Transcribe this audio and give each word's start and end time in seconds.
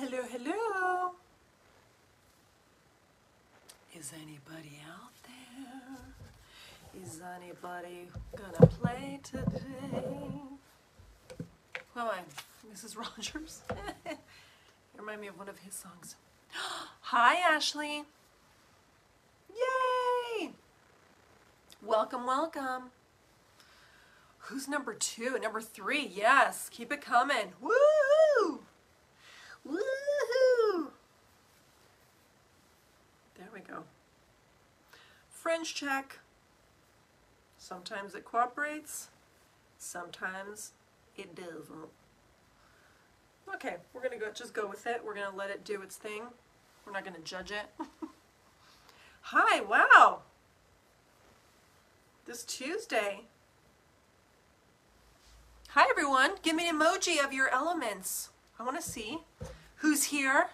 Hello, 0.00 0.22
hello. 0.32 1.10
Is 3.94 4.14
anybody 4.14 4.80
out 4.88 5.12
there? 5.28 7.02
Is 7.04 7.20
anybody 7.36 8.08
gonna 8.34 8.66
play 8.66 9.20
today? 9.22 10.40
Who 11.92 12.00
am 12.00 12.06
I? 12.06 12.20
Mrs. 12.72 12.96
Rogers? 12.96 13.60
remind 14.96 15.20
me 15.20 15.26
of 15.26 15.38
one 15.38 15.50
of 15.50 15.58
his 15.58 15.74
songs. 15.74 16.16
Hi, 17.02 17.34
Ashley. 17.54 18.04
Yay! 19.50 20.52
Welcome, 21.84 22.24
welcome. 22.24 22.84
Who's 24.38 24.66
number 24.66 24.94
two? 24.94 25.38
Number 25.38 25.60
three, 25.60 26.10
yes. 26.10 26.70
Keep 26.72 26.90
it 26.90 27.02
coming. 27.02 27.52
Woo! 27.60 28.60
Woohoo! 29.66 30.88
There 33.36 33.48
we 33.52 33.60
go. 33.60 33.84
French 35.50 35.74
check. 35.74 36.20
Sometimes 37.58 38.14
it 38.14 38.24
cooperates, 38.24 39.08
sometimes 39.78 40.70
it 41.16 41.34
doesn't. 41.34 41.88
Okay, 43.56 43.78
we're 43.92 44.00
gonna 44.00 44.16
go 44.16 44.30
just 44.30 44.54
go 44.54 44.68
with 44.68 44.86
it. 44.86 45.02
We're 45.04 45.16
gonna 45.16 45.36
let 45.36 45.50
it 45.50 45.64
do 45.64 45.82
its 45.82 45.96
thing. 45.96 46.22
We're 46.86 46.92
not 46.92 47.04
gonna 47.04 47.18
judge 47.24 47.50
it. 47.50 47.66
Hi, 49.22 49.60
wow. 49.60 50.20
This 52.26 52.44
Tuesday. 52.44 53.22
Hi 55.70 55.84
everyone, 55.90 56.36
give 56.42 56.54
me 56.54 56.68
an 56.68 56.78
emoji 56.78 57.18
of 57.24 57.32
your 57.32 57.48
elements. 57.48 58.28
I 58.56 58.62
wanna 58.62 58.80
see 58.80 59.18
who's 59.78 60.04
here. 60.04 60.50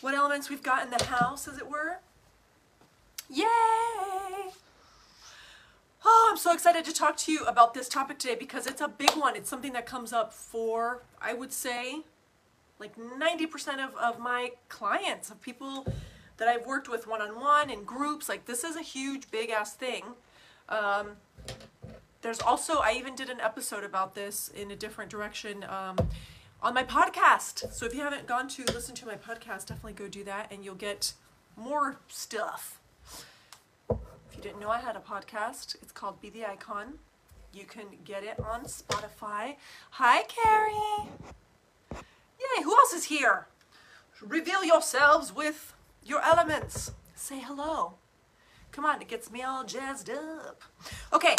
What 0.00 0.14
elements 0.14 0.50
we've 0.50 0.64
got 0.64 0.82
in 0.82 0.90
the 0.90 1.04
house, 1.04 1.46
as 1.46 1.58
it 1.58 1.70
were. 1.70 2.00
Yay! 3.30 3.44
Oh, 6.02 6.28
I'm 6.30 6.38
so 6.38 6.52
excited 6.54 6.84
to 6.86 6.94
talk 6.94 7.18
to 7.18 7.32
you 7.32 7.44
about 7.44 7.74
this 7.74 7.86
topic 7.86 8.18
today 8.18 8.34
because 8.34 8.66
it's 8.66 8.80
a 8.80 8.88
big 8.88 9.10
one. 9.10 9.36
It's 9.36 9.50
something 9.50 9.74
that 9.74 9.84
comes 9.84 10.14
up 10.14 10.32
for, 10.32 11.02
I 11.20 11.34
would 11.34 11.52
say, 11.52 12.04
like 12.78 12.96
90% 12.96 13.84
of, 13.84 13.94
of 13.96 14.18
my 14.18 14.52
clients, 14.70 15.30
of 15.30 15.42
people 15.42 15.86
that 16.38 16.48
I've 16.48 16.64
worked 16.66 16.88
with 16.88 17.06
one 17.06 17.20
on 17.20 17.38
one 17.38 17.68
in 17.68 17.84
groups. 17.84 18.30
Like, 18.30 18.46
this 18.46 18.64
is 18.64 18.76
a 18.76 18.82
huge, 18.82 19.30
big 19.30 19.50
ass 19.50 19.74
thing. 19.74 20.04
Um, 20.70 21.16
there's 22.22 22.40
also, 22.40 22.78
I 22.78 22.92
even 22.92 23.14
did 23.14 23.28
an 23.28 23.40
episode 23.40 23.84
about 23.84 24.14
this 24.14 24.48
in 24.48 24.70
a 24.70 24.76
different 24.76 25.10
direction 25.10 25.64
um, 25.64 25.98
on 26.62 26.72
my 26.72 26.84
podcast. 26.84 27.74
So 27.74 27.84
if 27.84 27.94
you 27.94 28.00
haven't 28.00 28.26
gone 28.26 28.48
to 28.48 28.64
listen 28.72 28.94
to 28.94 29.06
my 29.06 29.16
podcast, 29.16 29.66
definitely 29.66 29.92
go 29.92 30.08
do 30.08 30.24
that 30.24 30.50
and 30.50 30.64
you'll 30.64 30.76
get 30.76 31.12
more 31.56 31.98
stuff 32.08 32.77
you 34.38 34.44
didn't 34.44 34.60
know 34.60 34.70
I 34.70 34.78
had 34.78 34.94
a 34.94 35.00
podcast, 35.00 35.74
it's 35.82 35.90
called 35.90 36.20
Be 36.20 36.30
the 36.30 36.46
Icon. 36.46 37.00
You 37.52 37.64
can 37.64 37.86
get 38.04 38.22
it 38.22 38.38
on 38.38 38.66
Spotify. 38.66 39.56
Hi, 39.90 40.22
Carrie. 40.28 41.08
Yay, 41.92 42.62
who 42.62 42.70
else 42.72 42.92
is 42.92 43.06
here? 43.06 43.48
Reveal 44.24 44.64
yourselves 44.64 45.34
with 45.34 45.74
your 46.04 46.22
elements. 46.22 46.92
Say 47.16 47.40
hello. 47.40 47.94
Come 48.70 48.84
on, 48.84 49.02
it 49.02 49.08
gets 49.08 49.28
me 49.28 49.42
all 49.42 49.64
jazzed 49.64 50.08
up. 50.08 50.62
Okay, 51.12 51.34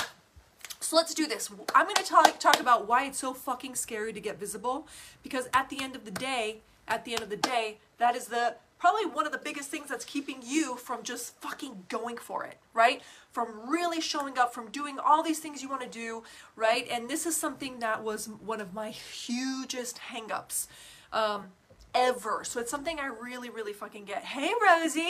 so 0.82 0.98
let's 0.98 1.14
do 1.14 1.26
this. 1.26 1.50
I'm 1.74 1.86
going 1.86 1.96
to 1.96 2.04
talk, 2.04 2.38
talk 2.38 2.60
about 2.60 2.86
why 2.86 3.06
it's 3.06 3.20
so 3.20 3.34
fucking 3.34 3.76
scary 3.76 4.12
to 4.12 4.20
get 4.20 4.38
visible 4.38 4.90
because 5.24 5.48
at 5.54 5.70
the 5.70 5.82
end 5.82 5.96
of 5.96 6.04
the 6.04 6.12
day, 6.12 6.58
at 6.86 7.06
the 7.06 7.14
end 7.14 7.24
of 7.24 7.30
the 7.30 7.38
day, 7.38 7.78
that 7.98 8.18
is 8.18 8.26
the 8.26 8.56
probably 8.80 9.06
one 9.06 9.26
of 9.26 9.32
the 9.32 9.38
biggest 9.38 9.70
things 9.70 9.90
that's 9.90 10.06
keeping 10.06 10.38
you 10.44 10.78
from 10.78 11.04
just 11.04 11.40
fucking 11.42 11.84
going 11.90 12.18
for 12.18 12.46
it, 12.46 12.58
right? 12.74 13.02
From 13.32 13.70
really 13.70 14.00
showing 14.00 14.38
up, 14.38 14.54
from 14.54 14.72
doing 14.72 14.98
all 14.98 15.22
these 15.22 15.40
things 15.40 15.62
you 15.62 15.70
want 15.70 15.82
to 15.82 15.90
do, 15.90 16.24
right? 16.56 16.88
And 16.90 17.10
this 17.10 17.26
is 17.26 17.36
something 17.36 17.80
that 17.80 18.04
was 18.04 18.28
one 18.28 18.62
of 18.62 18.74
my 18.74 18.90
hugest 18.90 20.00
hangups 20.12 20.68
um, 21.12 21.48
ever. 21.94 22.44
So 22.46 22.60
it's 22.62 22.72
something 22.72 23.00
I 23.00 23.08
really, 23.08 23.50
really 23.50 23.74
fucking 23.74 24.06
get. 24.06 24.24
Hey, 24.24 24.52
Rosie! 24.62 25.10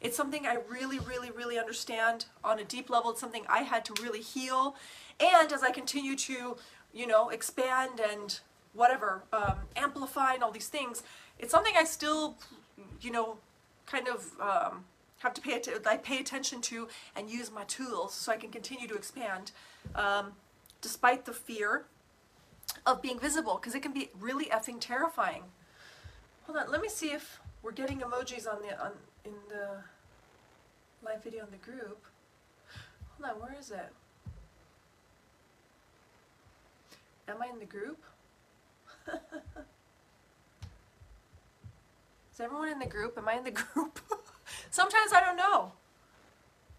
It's 0.00 0.16
something 0.16 0.46
I 0.46 0.56
really, 0.68 0.98
really, 0.98 1.30
really 1.30 1.58
understand 1.58 2.24
on 2.42 2.58
a 2.58 2.64
deep 2.64 2.88
level. 2.90 3.10
It's 3.10 3.20
something 3.20 3.44
I 3.48 3.62
had 3.62 3.84
to 3.84 4.02
really 4.02 4.22
heal. 4.22 4.74
And 5.20 5.52
as 5.52 5.62
I 5.62 5.70
continue 5.70 6.16
to, 6.16 6.56
you 6.92 7.06
know, 7.06 7.28
expand 7.28 8.00
and 8.00 8.40
whatever, 8.72 9.22
um, 9.32 9.56
amplify 9.76 10.32
and 10.32 10.42
all 10.42 10.50
these 10.50 10.68
things, 10.68 11.02
it's 11.38 11.50
something 11.50 11.74
I 11.76 11.84
still 11.84 12.36
you 13.00 13.10
know, 13.10 13.36
kind 13.86 14.08
of 14.08 14.30
um, 14.40 14.84
have 15.18 15.34
to 15.34 15.40
pay 15.40 15.54
att- 15.54 15.86
I 15.86 15.96
pay 15.96 16.18
attention 16.18 16.60
to 16.62 16.88
and 17.16 17.30
use 17.30 17.50
my 17.50 17.64
tools 17.64 18.14
so 18.14 18.32
I 18.32 18.36
can 18.36 18.50
continue 18.50 18.88
to 18.88 18.94
expand, 18.94 19.52
um, 19.94 20.32
despite 20.80 21.24
the 21.24 21.32
fear 21.32 21.84
of 22.86 23.02
being 23.02 23.18
visible, 23.18 23.54
because 23.56 23.74
it 23.74 23.82
can 23.82 23.92
be 23.92 24.10
really 24.18 24.46
effing 24.46 24.80
terrifying. 24.80 25.44
Hold 26.46 26.58
on, 26.58 26.70
let 26.70 26.80
me 26.80 26.88
see 26.88 27.10
if 27.12 27.40
we're 27.62 27.72
getting 27.72 28.00
emojis 28.00 28.46
on 28.52 28.62
the 28.62 28.80
on 28.82 28.92
in 29.24 29.32
the 29.48 29.84
live 31.04 31.22
video 31.22 31.44
in 31.44 31.50
the 31.50 31.56
group. 31.58 32.04
Hold 33.18 33.30
on, 33.30 33.40
where 33.40 33.56
is 33.58 33.70
it? 33.70 33.92
Am 37.28 37.40
I 37.40 37.46
in 37.46 37.58
the 37.60 37.64
group? 37.64 38.02
Is 42.32 42.40
everyone 42.40 42.70
in 42.70 42.78
the 42.78 42.86
group? 42.86 43.18
Am 43.18 43.28
I 43.28 43.34
in 43.34 43.44
the 43.44 43.50
group? 43.74 44.00
Sometimes 44.70 45.12
I 45.12 45.20
don't 45.20 45.36
know. 45.36 45.72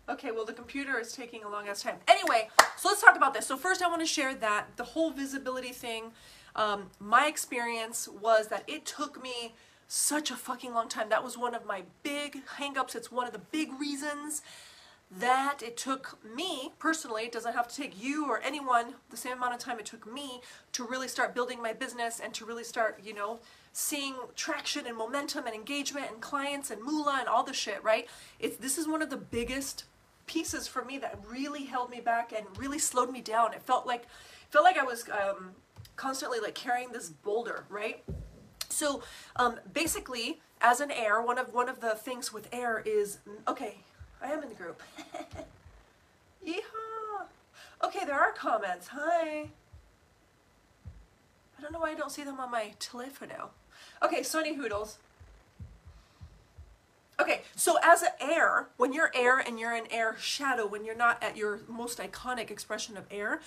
Okay, 0.09 0.31
well, 0.31 0.45
the 0.45 0.53
computer 0.53 0.99
is 0.99 1.13
taking 1.13 1.43
a 1.43 1.49
long 1.49 1.67
ass 1.67 1.81
time. 1.81 1.95
Anyway, 2.07 2.49
so 2.75 2.89
let's 2.89 3.01
talk 3.01 3.15
about 3.15 3.33
this. 3.33 3.47
So, 3.47 3.55
first, 3.55 3.81
I 3.81 3.87
want 3.87 4.01
to 4.01 4.05
share 4.05 4.35
that 4.35 4.75
the 4.75 4.83
whole 4.83 5.11
visibility 5.11 5.71
thing, 5.71 6.11
um, 6.55 6.89
my 6.99 7.27
experience 7.27 8.09
was 8.09 8.47
that 8.47 8.63
it 8.67 8.85
took 8.85 9.21
me 9.21 9.53
such 9.87 10.31
a 10.31 10.35
fucking 10.35 10.73
long 10.73 10.89
time. 10.89 11.07
That 11.09 11.23
was 11.23 11.37
one 11.37 11.55
of 11.55 11.65
my 11.65 11.83
big 12.01 12.45
hangups. 12.57 12.95
It's 12.95 13.11
one 13.11 13.27
of 13.27 13.33
the 13.33 13.39
big 13.39 13.79
reasons 13.79 14.41
that 15.19 15.59
it 15.61 15.77
took 15.77 16.17
me 16.35 16.71
personally, 16.79 17.23
it 17.25 17.31
doesn't 17.31 17.53
have 17.53 17.67
to 17.67 17.75
take 17.75 18.01
you 18.01 18.25
or 18.27 18.41
anyone 18.41 18.95
the 19.11 19.17
same 19.17 19.33
amount 19.33 19.53
of 19.53 19.59
time 19.59 19.79
it 19.79 19.85
took 19.85 20.11
me 20.11 20.41
to 20.71 20.83
really 20.83 21.07
start 21.07 21.35
building 21.35 21.61
my 21.61 21.71
business 21.71 22.19
and 22.19 22.33
to 22.33 22.45
really 22.45 22.63
start, 22.63 22.99
you 23.03 23.13
know, 23.13 23.39
seeing 23.73 24.13
traction 24.35 24.85
and 24.85 24.95
momentum 24.95 25.47
and 25.47 25.55
engagement 25.55 26.05
and 26.11 26.21
clients 26.21 26.69
and 26.69 26.81
moolah 26.81 27.17
and 27.19 27.27
all 27.27 27.43
the 27.43 27.53
shit, 27.53 27.83
right? 27.83 28.07
It's 28.39 28.55
this 28.57 28.77
is 28.77 28.87
one 28.87 29.01
of 29.01 29.09
the 29.09 29.17
biggest 29.17 29.85
pieces 30.27 30.67
for 30.67 30.85
me 30.85 30.99
that 30.99 31.19
really 31.27 31.65
held 31.65 31.89
me 31.89 31.99
back 31.99 32.31
and 32.31 32.45
really 32.57 32.79
slowed 32.79 33.11
me 33.11 33.19
down. 33.19 33.53
It 33.53 33.63
felt 33.63 33.85
like 33.85 34.05
felt 34.51 34.63
like 34.63 34.77
I 34.77 34.83
was 34.83 35.09
um, 35.09 35.51
constantly 35.95 36.39
like 36.39 36.53
carrying 36.53 36.91
this 36.91 37.09
boulder, 37.09 37.65
right? 37.67 38.03
So 38.69 39.03
um, 39.35 39.59
basically, 39.73 40.39
as 40.61 40.79
an 40.79 40.91
air, 40.91 41.21
one 41.21 41.39
of 41.39 41.51
one 41.51 41.67
of 41.67 41.81
the 41.81 41.95
things 41.95 42.31
with 42.31 42.47
air 42.51 42.83
is 42.85 43.17
okay. 43.47 43.79
I 44.21 44.27
am 44.31 44.43
in 44.43 44.49
the 44.49 44.55
group. 44.55 44.81
Yeehaw! 46.47 47.25
Okay, 47.83 48.05
there 48.05 48.19
are 48.19 48.31
comments. 48.31 48.87
Hi. 48.87 49.49
I 51.57 51.61
don't 51.61 51.73
know 51.73 51.79
why 51.79 51.91
I 51.91 51.95
don't 51.95 52.11
see 52.11 52.23
them 52.23 52.39
on 52.39 52.51
my 52.51 52.73
telefono. 52.79 53.49
Okay, 54.03 54.21
Sonny 54.21 54.55
Hoodles. 54.55 54.97
Okay, 57.19 57.43
so 57.55 57.77
as 57.81 58.01
an 58.01 58.09
air, 58.19 58.67
when 58.75 58.91
you're 58.91 59.11
air 59.15 59.39
and 59.39 59.57
you're 59.57 59.73
an 59.73 59.85
air 59.91 60.17
shadow, 60.19 60.65
when 60.65 60.83
you're 60.83 60.95
not 60.95 61.23
at 61.23 61.37
your 61.37 61.61
most 61.69 61.99
iconic 61.99 62.51
expression 62.51 62.97
of 62.97 63.05
air, 63.09 63.39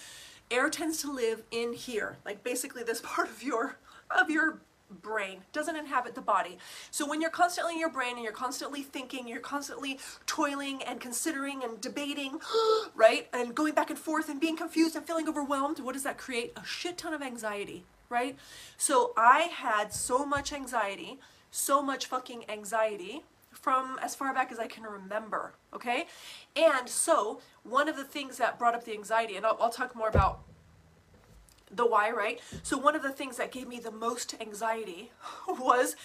air 0.51 0.71
tends 0.71 1.03
to 1.03 1.13
live 1.13 1.43
in 1.51 1.75
here, 1.75 2.17
like 2.25 2.43
basically 2.43 2.83
this 2.83 3.01
part 3.05 3.29
of 3.29 3.43
your 3.43 3.77
of 4.11 4.31
your 4.31 4.61
brain. 5.03 5.41
Doesn't 5.53 5.77
inhabit 5.77 6.15
the 6.15 6.21
body. 6.23 6.59
So 6.93 7.07
when 7.07 7.21
you're 7.21 7.29
constantly 7.29 7.75
in 7.75 7.81
your 7.81 7.91
brain 7.91 8.15
and 8.15 8.23
you're 8.23 8.33
constantly 8.33 8.83
thinking 8.83 9.27
you're 9.27 9.41
constantly 9.41 9.99
toiling 10.27 10.81
and 10.85 11.01
considering 11.01 11.65
and 11.65 11.81
debating 11.81 12.39
right? 12.95 13.29
And 13.33 13.55
going 13.55 13.75
back 13.75 13.91
and 13.91 13.99
forth 13.99 14.29
and 14.29 14.41
being 14.41 14.57
confused 14.57 14.95
and 14.95 15.05
feeling 15.05 15.29
overwhelmed 15.29 15.81
what 15.81 15.95
does 15.95 16.05
that 16.05 16.19
create? 16.19 16.53
A 16.57 16.65
shit 16.65 16.97
ton 16.97 17.13
of 17.13 17.21
anxiety 17.21 17.85
right? 18.09 18.37
So 18.77 19.13
I 19.17 19.43
had 19.43 19.93
so 19.93 20.25
much 20.25 20.53
anxiety, 20.53 21.19
so 21.51 21.83
much 21.83 22.07
fucking 22.07 22.45
anxiety 22.49 23.23
from 23.53 23.99
as 24.03 24.15
far 24.15 24.33
back 24.35 24.53
as 24.53 24.59
I 24.59 24.67
can 24.67 24.85
remember, 24.85 25.55
okay? 25.75 26.07
And 26.55 26.89
so 26.89 27.41
one 27.63 27.89
of 27.89 27.97
the 27.97 28.05
things 28.05 28.39
that 28.39 28.59
brought 28.59 28.75
up 28.75 28.85
the 28.85 28.93
anxiety, 28.93 29.37
and 29.37 29.47
I'll, 29.47 29.57
I'll 29.61 29.71
talk 29.71 29.97
more 29.97 30.09
about 30.09 30.41
the 31.71 31.87
why, 31.87 32.11
right? 32.11 32.41
So 32.63 32.79
one 32.79 32.95
of 32.95 33.03
the 33.03 33.11
things 33.11 33.39
that 33.39 33.51
gave 33.51 33.67
me 33.67 33.81
the 33.81 33.91
most 33.91 34.35
anxiety 34.41 35.11
was 35.49 35.97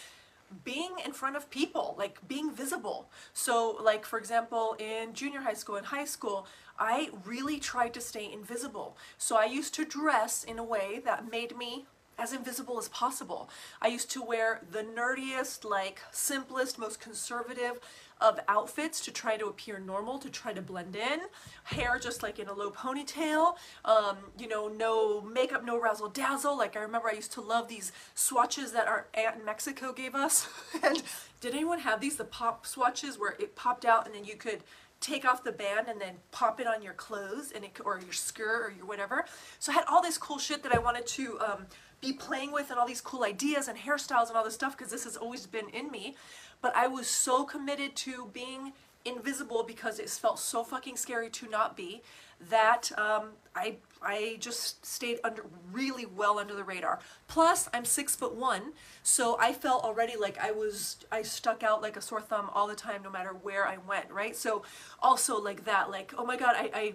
being 0.63 0.91
in 1.05 1.13
front 1.13 1.35
of 1.35 1.49
people, 1.49 1.95
like 1.97 2.27
being 2.27 2.53
visible. 2.53 3.09
So, 3.33 3.77
like 3.81 4.05
for 4.05 4.19
example, 4.19 4.75
in 4.79 5.13
junior 5.13 5.41
high 5.41 5.53
school 5.53 5.75
and 5.75 5.85
high 5.85 6.05
school, 6.05 6.47
I 6.79 7.09
really 7.25 7.59
tried 7.59 7.93
to 7.93 8.01
stay 8.01 8.31
invisible. 8.31 8.97
So 9.17 9.37
I 9.37 9.45
used 9.45 9.73
to 9.75 9.85
dress 9.85 10.43
in 10.43 10.57
a 10.57 10.63
way 10.63 11.01
that 11.05 11.29
made 11.29 11.55
me 11.55 11.85
as 12.17 12.33
invisible 12.33 12.77
as 12.77 12.87
possible. 12.89 13.49
I 13.81 13.87
used 13.87 14.11
to 14.11 14.21
wear 14.21 14.61
the 14.71 14.83
nerdiest, 14.83 15.63
like 15.63 16.01
simplest, 16.11 16.77
most 16.77 16.99
conservative 16.99 17.79
of 18.21 18.39
outfits 18.47 19.01
to 19.01 19.11
try 19.11 19.37
to 19.37 19.47
appear 19.47 19.79
normal, 19.79 20.19
to 20.19 20.29
try 20.29 20.53
to 20.53 20.61
blend 20.61 20.95
in. 20.95 21.21
Hair 21.63 21.99
just 21.99 22.23
like 22.23 22.39
in 22.39 22.47
a 22.47 22.53
low 22.53 22.71
ponytail. 22.71 23.55
Um, 23.83 24.17
you 24.37 24.47
know, 24.47 24.67
no 24.67 25.21
makeup, 25.21 25.65
no 25.65 25.79
razzle 25.79 26.09
dazzle. 26.09 26.57
Like 26.57 26.77
I 26.77 26.81
remember 26.81 27.09
I 27.09 27.13
used 27.13 27.33
to 27.33 27.41
love 27.41 27.67
these 27.67 27.91
swatches 28.15 28.71
that 28.71 28.87
our 28.87 29.07
aunt 29.13 29.37
in 29.39 29.45
Mexico 29.45 29.91
gave 29.91 30.15
us. 30.15 30.47
and 30.83 31.01
did 31.39 31.53
anyone 31.53 31.79
have 31.79 31.99
these? 31.99 32.15
The 32.15 32.25
pop 32.25 32.65
swatches 32.65 33.17
where 33.17 33.35
it 33.39 33.55
popped 33.55 33.85
out 33.85 34.05
and 34.05 34.13
then 34.15 34.25
you 34.25 34.35
could 34.35 34.63
take 35.01 35.25
off 35.25 35.43
the 35.43 35.51
band 35.51 35.87
and 35.87 35.99
then 35.99 36.15
pop 36.31 36.61
it 36.61 36.67
on 36.67 36.81
your 36.81 36.93
clothes 36.93 37.51
and 37.53 37.65
it, 37.65 37.71
or 37.83 37.99
your 37.99 38.13
skirt 38.13 38.67
or 38.67 38.73
your 38.75 38.85
whatever. 38.85 39.25
So 39.59 39.71
I 39.71 39.75
had 39.75 39.85
all 39.89 40.01
this 40.01 40.17
cool 40.17 40.37
shit 40.37 40.61
that 40.63 40.73
I 40.73 40.77
wanted 40.77 41.07
to 41.07 41.39
um, 41.39 41.65
be 41.99 42.13
playing 42.13 42.51
with 42.51 42.69
and 42.69 42.79
all 42.79 42.87
these 42.87 43.01
cool 43.01 43.23
ideas 43.23 43.67
and 43.67 43.77
hairstyles 43.77 44.27
and 44.27 44.37
all 44.37 44.43
this 44.43 44.53
stuff 44.53 44.77
because 44.77 44.91
this 44.91 45.03
has 45.03 45.17
always 45.17 45.45
been 45.47 45.69
in 45.69 45.89
me. 45.91 46.15
But 46.61 46.75
I 46.75 46.87
was 46.87 47.07
so 47.07 47.43
committed 47.43 47.95
to 47.97 48.29
being 48.33 48.73
invisible 49.03 49.63
because 49.63 49.99
it 49.99 50.09
felt 50.09 50.39
so 50.39 50.63
fucking 50.63 50.95
scary 50.95 51.29
to 51.29 51.47
not 51.47 51.75
be 51.75 52.01
that 52.49 52.91
um, 52.97 53.29
I 53.55 53.75
I 54.01 54.37
just 54.39 54.83
stayed 54.85 55.19
under 55.23 55.45
really 55.71 56.05
well 56.05 56.39
under 56.39 56.55
the 56.55 56.63
radar. 56.63 56.99
Plus, 57.27 57.69
I'm 57.73 57.85
six 57.85 58.15
foot 58.15 58.33
one, 58.33 58.73
so 59.03 59.37
I 59.39 59.53
felt 59.53 59.83
already 59.83 60.15
like 60.17 60.39
I 60.39 60.51
was 60.51 60.97
I 61.11 61.21
stuck 61.21 61.63
out 61.63 61.81
like 61.81 61.97
a 61.97 62.01
sore 62.01 62.21
thumb 62.21 62.49
all 62.53 62.67
the 62.67 62.75
time, 62.75 63.03
no 63.03 63.11
matter 63.11 63.29
where 63.29 63.67
I 63.67 63.77
went. 63.87 64.11
Right. 64.11 64.35
So 64.35 64.63
also 65.01 65.39
like 65.39 65.65
that, 65.65 65.91
like 65.91 66.13
oh 66.17 66.25
my 66.25 66.37
god, 66.37 66.55
I. 66.55 66.69
I 66.73 66.93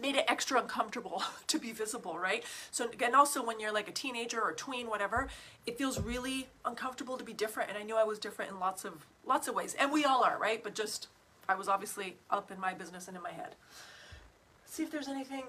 made 0.00 0.16
it 0.16 0.24
extra 0.28 0.60
uncomfortable 0.60 1.22
to 1.46 1.58
be 1.58 1.72
visible, 1.72 2.18
right? 2.18 2.44
So, 2.70 2.90
and 3.02 3.14
also 3.14 3.44
when 3.44 3.60
you're 3.60 3.72
like 3.72 3.88
a 3.88 3.92
teenager 3.92 4.40
or 4.40 4.50
a 4.50 4.54
tween, 4.54 4.88
whatever, 4.88 5.28
it 5.66 5.78
feels 5.78 6.00
really 6.00 6.48
uncomfortable 6.64 7.16
to 7.16 7.24
be 7.24 7.32
different. 7.32 7.70
And 7.70 7.78
I 7.78 7.82
knew 7.82 7.96
I 7.96 8.04
was 8.04 8.18
different 8.18 8.50
in 8.50 8.58
lots 8.58 8.84
of 8.84 9.06
lots 9.26 9.48
of 9.48 9.54
ways, 9.54 9.74
and 9.78 9.92
we 9.92 10.04
all 10.04 10.22
are, 10.24 10.38
right? 10.38 10.62
But 10.62 10.74
just 10.74 11.08
I 11.48 11.54
was 11.54 11.68
obviously 11.68 12.16
up 12.30 12.50
in 12.50 12.58
my 12.60 12.74
business 12.74 13.08
and 13.08 13.16
in 13.16 13.22
my 13.22 13.32
head 13.32 13.54
see 14.74 14.82
if 14.82 14.90
there's 14.90 15.08
anything. 15.08 15.44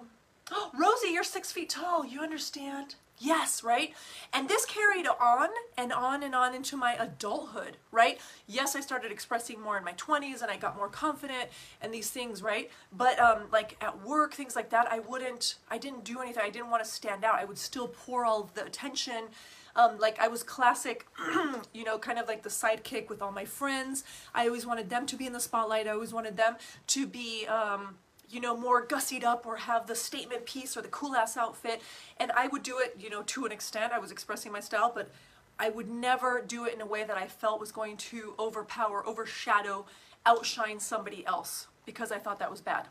Oh, 0.51 0.71
Rosie, 0.77 1.11
you're 1.11 1.23
six 1.23 1.51
feet 1.51 1.69
tall. 1.69 2.05
You 2.05 2.21
understand? 2.21 2.95
Yes, 3.17 3.63
right? 3.63 3.93
And 4.33 4.49
this 4.49 4.65
carried 4.65 5.07
on 5.07 5.49
and 5.77 5.93
on 5.93 6.21
and 6.21 6.35
on 6.35 6.53
into 6.53 6.75
my 6.75 6.95
adulthood, 6.99 7.77
right? 7.91 8.19
Yes, 8.45 8.75
I 8.75 8.81
started 8.81 9.11
expressing 9.11 9.61
more 9.61 9.77
in 9.77 9.85
my 9.85 9.93
20s 9.93 10.41
and 10.41 10.51
I 10.51 10.57
got 10.57 10.75
more 10.75 10.89
confident 10.89 11.49
and 11.81 11.93
these 11.93 12.09
things, 12.09 12.43
right? 12.43 12.69
But 12.91 13.17
um, 13.19 13.43
like 13.53 13.77
at 13.81 14.03
work, 14.05 14.33
things 14.33 14.55
like 14.55 14.69
that, 14.71 14.91
I 14.91 14.99
wouldn't, 14.99 15.55
I 15.71 15.77
didn't 15.77 16.03
do 16.03 16.19
anything. 16.19 16.43
I 16.43 16.49
didn't 16.49 16.69
want 16.69 16.83
to 16.83 16.89
stand 16.89 17.23
out. 17.23 17.35
I 17.35 17.45
would 17.45 17.57
still 17.57 17.87
pour 17.87 18.25
all 18.25 18.49
the 18.53 18.65
attention. 18.65 19.29
Um, 19.77 19.97
like 19.97 20.19
I 20.19 20.27
was 20.27 20.43
classic, 20.43 21.05
you 21.73 21.83
know, 21.85 21.97
kind 21.97 22.19
of 22.19 22.27
like 22.27 22.43
the 22.43 22.49
sidekick 22.49 23.07
with 23.09 23.21
all 23.21 23.31
my 23.31 23.45
friends. 23.45 24.03
I 24.33 24.47
always 24.47 24.65
wanted 24.65 24.89
them 24.89 25.05
to 25.05 25.15
be 25.15 25.25
in 25.25 25.33
the 25.33 25.39
spotlight. 25.39 25.87
I 25.87 25.91
always 25.91 26.13
wanted 26.13 26.37
them 26.37 26.55
to 26.87 27.07
be, 27.07 27.45
um, 27.47 27.95
you 28.35 28.41
know, 28.41 28.57
more 28.57 28.85
gussied 28.85 29.23
up 29.23 29.45
or 29.45 29.55
have 29.55 29.87
the 29.87 29.95
statement 29.95 30.45
piece 30.45 30.75
or 30.75 30.81
the 30.81 30.89
cool 30.89 31.15
ass 31.15 31.37
outfit. 31.37 31.81
And 32.17 32.33
I 32.33 32.47
would 32.47 32.63
do 32.63 32.79
it, 32.79 32.97
you 32.99 33.09
know, 33.09 33.21
to 33.27 33.45
an 33.45 33.51
extent. 33.53 33.93
I 33.93 33.99
was 33.99 34.11
expressing 34.11 34.51
my 34.51 34.59
style, 34.59 34.91
but 34.93 35.09
I 35.57 35.69
would 35.69 35.89
never 35.89 36.43
do 36.45 36.65
it 36.65 36.73
in 36.73 36.81
a 36.81 36.85
way 36.85 37.05
that 37.05 37.15
I 37.15 37.27
felt 37.27 37.61
was 37.61 37.71
going 37.71 37.95
to 37.95 38.33
overpower, 38.37 39.07
overshadow, 39.07 39.85
outshine 40.25 40.81
somebody 40.81 41.25
else 41.25 41.67
because 41.85 42.11
I 42.11 42.19
thought 42.19 42.39
that 42.39 42.51
was 42.51 42.59
bad. 42.59 42.89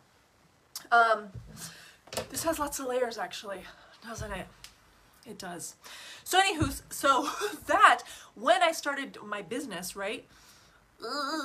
Um, 0.90 1.28
this 2.30 2.42
has 2.44 2.58
lots 2.58 2.78
of 2.78 2.86
layers 2.86 3.18
actually, 3.18 3.60
doesn't 4.02 4.32
it? 4.32 4.46
It 5.26 5.38
does. 5.38 5.76
So 6.24 6.40
anywho, 6.40 6.80
so 6.88 7.28
that, 7.66 8.02
when 8.34 8.62
I 8.62 8.72
started 8.72 9.18
my 9.22 9.42
business, 9.42 9.94
right, 9.94 10.24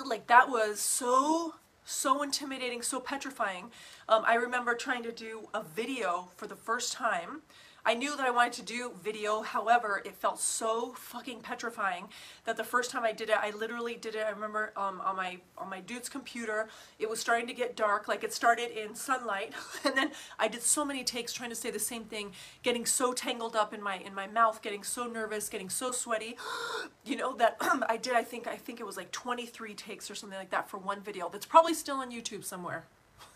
like 0.06 0.28
that 0.28 0.50
was 0.50 0.80
so 0.80 1.56
so 1.90 2.22
intimidating, 2.22 2.82
so 2.82 3.00
petrifying. 3.00 3.72
Um, 4.08 4.24
I 4.26 4.36
remember 4.36 4.76
trying 4.76 5.04
to 5.04 5.12
do 5.12 5.50
a 5.54 5.64
video 5.64 6.30
for 6.38 6.46
the 6.46 6.56
first 6.56 6.94
time. 6.94 7.42
I 7.86 7.94
knew 7.94 8.16
that 8.18 8.26
I 8.26 8.32
wanted 8.32 8.54
to 8.54 8.62
do 8.64 8.92
video, 9.02 9.42
however, 9.42 10.02
it 10.06 10.16
felt 10.16 10.40
so 10.40 10.94
fucking 10.98 11.42
petrifying 11.42 12.10
that 12.46 12.58
the 12.58 12.64
first 12.64 12.92
time 12.92 13.04
I 13.04 13.12
did 13.12 13.30
it, 13.30 13.38
I 13.40 13.52
literally 13.52 13.96
did 13.96 14.16
it, 14.16 14.26
I 14.26 14.30
remember 14.30 14.74
um, 14.76 15.02
on 15.02 15.16
my 15.16 15.38
on 15.58 15.70
my 15.70 15.80
dude's 15.80 16.10
computer, 16.10 16.68
it 17.00 17.10
was 17.10 17.20
starting 17.20 17.48
to 17.48 17.54
get 17.54 17.76
dark, 17.76 18.08
like 18.08 18.24
it 18.24 18.34
started 18.34 18.72
in 18.72 18.96
sunlight, 18.96 19.54
and 19.86 19.96
then 19.96 20.12
I 20.38 20.48
did 20.48 20.62
so 20.62 20.84
many 20.84 21.04
takes 21.04 21.34
trying 21.34 21.50
to 21.50 21.56
say 21.56 21.72
the 21.72 21.80
same 21.80 22.04
thing, 22.04 22.34
getting 22.64 22.86
so 22.86 23.14
tangled 23.14 23.56
up 23.56 23.74
in 23.74 23.82
my 23.82 23.98
in 23.98 24.14
my 24.14 24.28
mouth, 24.28 24.62
getting 24.62 24.84
so 24.84 25.08
nervous, 25.08 25.50
getting 25.50 25.70
so 25.70 25.92
sweaty, 25.92 26.38
you 27.06 27.16
know, 27.16 27.36
that 27.38 27.58
I 27.90 27.98
did, 27.98 28.14
I 28.14 28.24
think, 28.24 28.48
I 28.48 28.56
think 28.56 28.80
it 28.80 28.86
was 28.86 28.98
like 28.98 29.12
23 29.12 29.74
takes 29.74 30.12
or 30.12 30.16
something 30.16 30.38
like 30.38 30.52
that 30.52 30.70
for 30.70 30.78
one 30.78 31.02
video 31.02 31.30
that's 31.30 31.46
probably 31.46 31.74
still 31.74 31.98
on 31.98 32.12
YouTube 32.12 32.44
somewhere. 32.44 32.86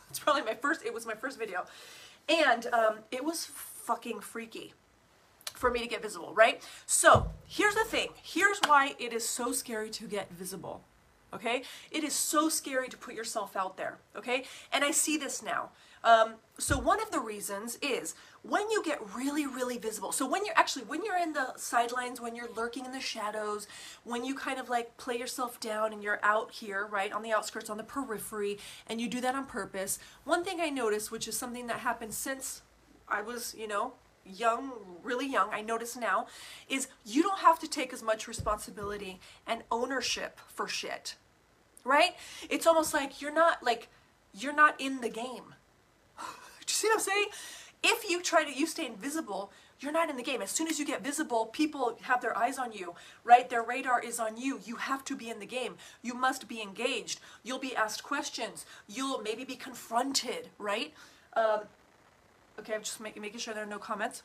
It's 0.09 0.19
probably 0.19 0.43
my 0.43 0.53
first, 0.53 0.85
it 0.85 0.93
was 0.93 1.07
my 1.07 1.15
first 1.15 1.39
video. 1.39 1.65
And 2.29 2.67
um, 2.67 2.99
it 3.11 3.25
was 3.25 3.49
fucking 3.85 4.21
freaky 4.21 4.73
for 5.53 5.71
me 5.71 5.79
to 5.79 5.87
get 5.87 6.01
visible, 6.01 6.33
right? 6.33 6.61
So 6.85 7.31
here's 7.47 7.75
the 7.75 7.83
thing. 7.83 8.09
Here's 8.21 8.59
why 8.65 8.95
it 8.99 9.13
is 9.13 9.27
so 9.27 9.51
scary 9.51 9.89
to 9.91 10.07
get 10.07 10.31
visible. 10.31 10.83
Okay? 11.33 11.63
It 11.91 12.03
is 12.03 12.13
so 12.13 12.49
scary 12.49 12.89
to 12.89 12.97
put 12.97 13.15
yourself 13.15 13.55
out 13.55 13.77
there. 13.77 13.97
Okay? 14.15 14.43
And 14.71 14.83
I 14.83 14.91
see 14.91 15.17
this 15.17 15.41
now. 15.41 15.69
Um, 16.03 16.35
so 16.57 16.77
one 16.77 17.01
of 17.01 17.11
the 17.11 17.19
reasons 17.19 17.77
is 17.81 18.13
when 18.41 18.69
you 18.69 18.83
get 18.83 18.99
really, 19.15 19.47
really 19.47 19.77
visible. 19.77 20.11
So 20.11 20.27
when 20.27 20.45
you're 20.45 20.57
actually, 20.57 20.83
when 20.83 21.05
you're 21.05 21.17
in 21.17 21.31
the 21.31 21.53
sidelines, 21.55 22.19
when 22.19 22.35
you're 22.35 22.51
lurking 22.53 22.85
in 22.85 22.91
the 22.91 22.99
shadows, 22.99 23.67
when 24.03 24.25
you 24.25 24.35
kind 24.35 24.59
of 24.59 24.69
like 24.69 24.97
play 24.97 25.17
yourself 25.17 25.61
down 25.61 25.93
and 25.93 26.03
you're 26.03 26.19
out 26.21 26.51
here, 26.51 26.85
right, 26.85 27.13
on 27.13 27.23
the 27.23 27.31
outskirts, 27.31 27.69
on 27.69 27.77
the 27.77 27.83
periphery, 27.83 28.57
and 28.85 28.99
you 28.99 29.07
do 29.07 29.21
that 29.21 29.33
on 29.33 29.45
purpose, 29.45 29.97
one 30.25 30.43
thing 30.43 30.59
I 30.59 30.69
noticed, 30.69 31.09
which 31.09 31.27
is 31.27 31.37
something 31.37 31.67
that 31.67 31.79
happened 31.79 32.13
since 32.13 32.63
I 33.07 33.21
was, 33.21 33.55
you 33.57 33.67
know, 33.67 33.93
young, 34.25 34.71
really 35.03 35.27
young, 35.27 35.49
I 35.51 35.61
notice 35.61 35.95
now, 35.95 36.27
is 36.69 36.87
you 37.05 37.23
don't 37.23 37.39
have 37.39 37.59
to 37.59 37.67
take 37.67 37.93
as 37.93 38.01
much 38.01 38.27
responsibility 38.27 39.19
and 39.45 39.63
ownership 39.71 40.39
for 40.47 40.67
shit. 40.67 41.15
Right? 41.83 42.15
It's 42.49 42.65
almost 42.65 42.93
like 42.93 43.21
you're 43.21 43.33
not 43.33 43.61
like 43.61 43.89
you're 44.33 44.55
not 44.55 44.79
in 44.79 45.01
the 45.01 45.09
game. 45.09 45.55
Do 46.17 46.23
you 46.67 46.73
see 46.73 46.87
what 46.87 46.95
I'm 46.95 46.99
saying? 47.01 47.25
If 47.83 48.09
you 48.09 48.21
try 48.21 48.45
to 48.45 48.57
you 48.57 48.65
stay 48.65 48.85
invisible, 48.85 49.51
you're 49.83 49.91
not 49.91 50.09
in 50.09 50.15
the 50.15 50.23
game. 50.23 50.41
As 50.41 50.49
soon 50.49 50.69
as 50.69 50.79
you 50.79 50.85
get 50.85 51.03
visible, 51.03 51.47
people 51.47 51.97
have 52.03 52.21
their 52.21 52.37
eyes 52.37 52.57
on 52.57 52.71
you, 52.71 52.95
right? 53.25 53.49
Their 53.49 53.63
radar 53.63 54.01
is 54.01 54.17
on 54.17 54.37
you. 54.37 54.61
You 54.63 54.77
have 54.77 55.03
to 55.05 55.15
be 55.15 55.29
in 55.29 55.39
the 55.39 55.45
game. 55.45 55.75
You 56.01 56.13
must 56.13 56.47
be 56.47 56.61
engaged. 56.61 57.19
You'll 57.43 57.59
be 57.59 57.75
asked 57.75 58.01
questions. 58.01 58.65
You'll 58.87 59.21
maybe 59.21 59.43
be 59.43 59.55
confronted, 59.55 60.49
right? 60.57 60.93
Um, 61.35 61.61
Okay, 62.59 62.73
I'm 62.73 62.81
just 62.81 62.99
make, 62.99 63.19
making 63.19 63.39
sure 63.39 63.53
there 63.53 63.63
are 63.63 63.67
no 63.67 63.79
comments. 63.79 64.23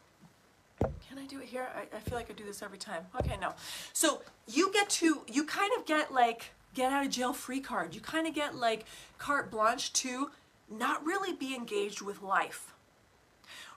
Can 0.80 1.18
I 1.18 1.26
do 1.26 1.40
it 1.40 1.47
here? 1.47 1.68
I, 1.75 1.97
I 1.97 2.00
feel 2.00 2.14
like 2.14 2.30
I 2.30 2.35
do 2.35 2.44
this 2.44 2.62
every 2.62 2.78
time. 2.78 3.06
Okay, 3.18 3.37
no. 3.40 3.54
So 3.92 4.23
you 4.47 4.73
get 4.73 4.88
to, 4.90 5.23
you 5.26 5.44
kind 5.44 5.73
of 5.76 5.87
get 5.87 6.12
like, 6.12 6.52
get 6.75 6.92
out 6.92 7.04
of 7.04 7.11
jail 7.11 7.32
free 7.32 7.61
card. 7.61 7.94
You 7.94 8.00
kind 8.00 8.26
of 8.26 8.35
get 8.35 8.54
like 8.54 8.85
carte 9.18 9.50
blanche 9.50 9.92
to 9.94 10.30
not 10.70 11.04
really 11.04 11.32
be 11.32 11.54
engaged 11.54 12.02
with 12.02 12.23
life 12.23 12.75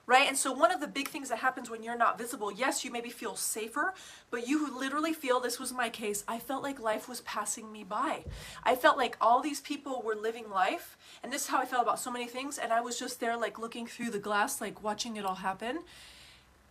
right? 0.06 0.26
And 0.28 0.36
so 0.36 0.52
one 0.52 0.72
of 0.72 0.80
the 0.80 0.88
big 0.88 1.08
things 1.08 1.28
that 1.28 1.38
happens 1.38 1.70
when 1.70 1.82
you're 1.82 1.96
not 1.96 2.18
visible, 2.18 2.52
yes, 2.52 2.84
you 2.84 2.90
maybe 2.90 3.10
feel 3.10 3.36
safer, 3.36 3.94
but 4.30 4.48
you 4.48 4.76
literally 4.76 5.12
feel, 5.12 5.40
this 5.40 5.60
was 5.60 5.72
my 5.72 5.88
case, 5.88 6.24
I 6.26 6.38
felt 6.38 6.62
like 6.62 6.80
life 6.80 7.08
was 7.08 7.20
passing 7.22 7.70
me 7.70 7.84
by. 7.84 8.24
I 8.64 8.74
felt 8.74 8.96
like 8.96 9.16
all 9.20 9.40
these 9.40 9.60
people 9.60 10.02
were 10.04 10.16
living 10.16 10.50
life, 10.50 10.96
and 11.22 11.32
this 11.32 11.42
is 11.42 11.48
how 11.48 11.58
I 11.58 11.66
felt 11.66 11.82
about 11.82 12.00
so 12.00 12.10
many 12.10 12.26
things, 12.26 12.58
and 12.58 12.72
I 12.72 12.80
was 12.80 12.98
just 12.98 13.20
there 13.20 13.36
like 13.36 13.58
looking 13.58 13.86
through 13.86 14.10
the 14.10 14.18
glass, 14.18 14.60
like 14.60 14.82
watching 14.82 15.16
it 15.16 15.24
all 15.24 15.36
happen. 15.36 15.80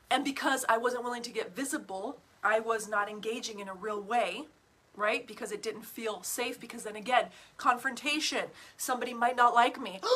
And 0.10 0.26
because 0.26 0.66
I 0.68 0.78
wasn't 0.78 1.06
willing 1.06 1.24
to 1.24 1.32
get 1.32 1.56
visible, 1.56 2.20
I 2.44 2.60
was 2.60 2.90
not 2.90 3.10
engaging 3.10 3.60
in 3.60 3.70
a 3.70 3.74
real 3.74 4.02
way, 4.02 4.44
right? 4.94 5.26
Because 5.26 5.54
it 5.54 5.64
didn't 5.64 5.86
feel 5.86 6.22
safe. 6.22 6.60
Because 6.60 6.84
then 6.84 6.98
again, 6.98 7.28
confrontation. 7.56 8.46
Somebody 8.76 9.14
might 9.14 9.38
not 9.38 9.54
like 9.54 9.80
me. 9.80 10.02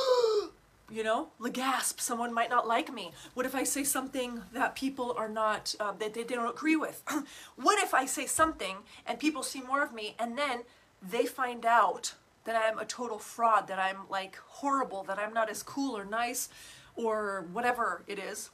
you 0.90 1.04
know 1.04 1.30
gasp 1.52 2.00
someone 2.00 2.34
might 2.34 2.50
not 2.50 2.68
like 2.68 2.94
me. 2.94 3.12
What 3.34 3.46
if 3.46 3.56
i 3.56 3.64
say 3.64 3.84
something 3.84 4.42
that 4.54 4.76
people 4.76 5.14
are 5.18 5.30
not 5.30 5.76
uh, 5.80 5.94
that 5.94 6.14
they, 6.14 6.24
they 6.24 6.36
don't 6.36 6.50
agree 6.50 6.76
with? 6.76 7.04
What 7.56 7.82
if 7.84 7.94
i 7.94 8.06
say 8.06 8.26
something 8.26 8.78
and 9.06 9.20
people 9.20 9.44
see 9.44 9.62
more 9.62 9.84
of 9.84 9.94
me 9.94 10.16
and 10.20 10.38
then 10.38 10.62
they 11.02 11.26
find 11.26 11.66
out 11.66 12.14
that 12.46 12.56
i'm 12.56 12.80
a 12.80 12.86
total 12.86 13.20
fraud 13.20 13.68
that 13.68 13.80
i'm 13.80 14.08
like 14.10 14.38
horrible 14.48 15.04
that 15.04 15.20
i'm 15.20 15.34
not 15.34 15.50
as 15.50 15.64
cool 15.64 15.98
or 15.98 16.06
nice 16.06 16.50
or 16.96 17.46
whatever 17.52 18.04
it 18.08 18.20
is 18.20 18.50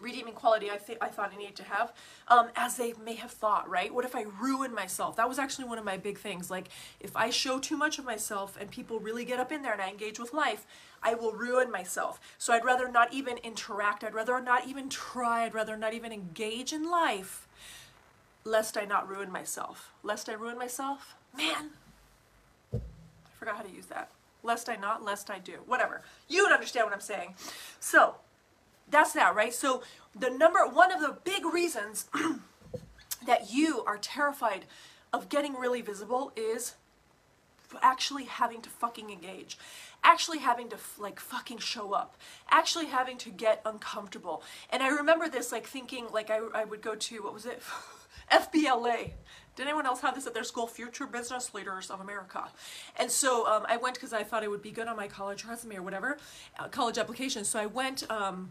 redeeming 0.00 0.34
quality 0.34 0.70
I 0.70 0.76
think 0.76 0.98
I 1.02 1.08
thought 1.08 1.32
I 1.32 1.36
needed 1.36 1.56
to 1.56 1.64
have, 1.64 1.92
um, 2.28 2.48
as 2.56 2.76
they 2.76 2.94
may 3.04 3.14
have 3.14 3.30
thought, 3.30 3.68
right? 3.68 3.92
What 3.92 4.04
if 4.04 4.14
I 4.14 4.26
ruin 4.40 4.74
myself? 4.74 5.16
That 5.16 5.28
was 5.28 5.38
actually 5.38 5.66
one 5.66 5.78
of 5.78 5.84
my 5.84 5.96
big 5.96 6.18
things. 6.18 6.50
Like, 6.50 6.68
if 7.00 7.16
I 7.16 7.30
show 7.30 7.58
too 7.58 7.76
much 7.76 7.98
of 7.98 8.04
myself 8.04 8.56
and 8.60 8.70
people 8.70 9.00
really 9.00 9.24
get 9.24 9.40
up 9.40 9.52
in 9.52 9.62
there 9.62 9.72
and 9.72 9.82
I 9.82 9.88
engage 9.88 10.18
with 10.18 10.32
life, 10.32 10.66
I 11.02 11.14
will 11.14 11.32
ruin 11.32 11.70
myself. 11.70 12.20
So 12.38 12.52
I'd 12.52 12.64
rather 12.64 12.88
not 12.90 13.12
even 13.12 13.38
interact. 13.38 14.02
I'd 14.04 14.14
rather 14.14 14.40
not 14.40 14.66
even 14.66 14.88
try. 14.88 15.44
I'd 15.44 15.54
rather 15.54 15.76
not 15.76 15.94
even 15.94 16.12
engage 16.12 16.72
in 16.72 16.90
life, 16.90 17.46
lest 18.44 18.76
I 18.76 18.84
not 18.84 19.08
ruin 19.08 19.30
myself. 19.30 19.92
Lest 20.02 20.28
I 20.28 20.32
ruin 20.32 20.58
myself? 20.58 21.14
Man, 21.36 21.70
I 22.72 22.78
forgot 23.38 23.56
how 23.56 23.62
to 23.62 23.70
use 23.70 23.86
that. 23.86 24.10
Lest 24.42 24.68
I 24.68 24.76
not, 24.76 25.04
lest 25.04 25.30
I 25.30 25.38
do. 25.38 25.58
Whatever. 25.66 26.02
You 26.28 26.44
would 26.44 26.52
understand 26.52 26.86
what 26.86 26.94
I'm 26.94 27.00
saying. 27.00 27.34
So, 27.80 28.14
that's 28.90 29.12
that, 29.12 29.34
right? 29.34 29.52
So 29.52 29.82
the 30.14 30.30
number 30.30 30.60
one 30.66 30.92
of 30.92 31.00
the 31.00 31.16
big 31.24 31.44
reasons 31.44 32.06
that 33.26 33.52
you 33.52 33.82
are 33.86 33.98
terrified 33.98 34.64
of 35.12 35.28
getting 35.28 35.54
really 35.54 35.80
visible 35.80 36.32
is 36.36 36.74
actually 37.82 38.24
having 38.24 38.62
to 38.62 38.70
fucking 38.70 39.10
engage 39.10 39.58
actually 40.04 40.38
having 40.38 40.68
to 40.68 40.76
like 40.98 41.20
fucking 41.20 41.58
show 41.58 41.92
up 41.92 42.16
actually 42.50 42.86
having 42.86 43.18
to 43.18 43.30
get 43.30 43.60
uncomfortable. 43.64 44.42
And 44.70 44.82
i 44.82 44.88
remember 44.88 45.28
this 45.28 45.52
like 45.52 45.66
thinking 45.66 46.06
like 46.12 46.30
i, 46.30 46.40
I 46.54 46.64
would 46.64 46.82
go 46.82 46.94
to 46.94 47.22
what 47.22 47.34
was 47.34 47.46
it? 47.46 47.62
FBLA 48.32 49.12
did 49.56 49.66
anyone 49.66 49.86
else 49.86 50.00
have 50.02 50.14
this 50.14 50.26
at 50.26 50.34
their 50.34 50.44
school? 50.44 50.66
Future 50.66 51.06
business 51.06 51.52
leaders 51.52 51.90
of 51.90 52.00
america. 52.00 52.44
And 52.96 53.10
so 53.10 53.46
um, 53.46 53.66
i 53.68 53.76
went 53.76 53.96
because 53.96 54.12
i 54.12 54.22
thought 54.22 54.42
it 54.42 54.50
would 54.50 54.62
be 54.62 54.70
good 54.70 54.88
on 54.88 54.96
my 54.96 55.08
college 55.08 55.44
resume 55.44 55.76
or 55.76 55.82
whatever 55.82 56.18
uh, 56.58 56.68
college 56.68 56.98
application. 56.98 57.44
So 57.44 57.58
i 57.58 57.66
went 57.66 58.10
um, 58.10 58.50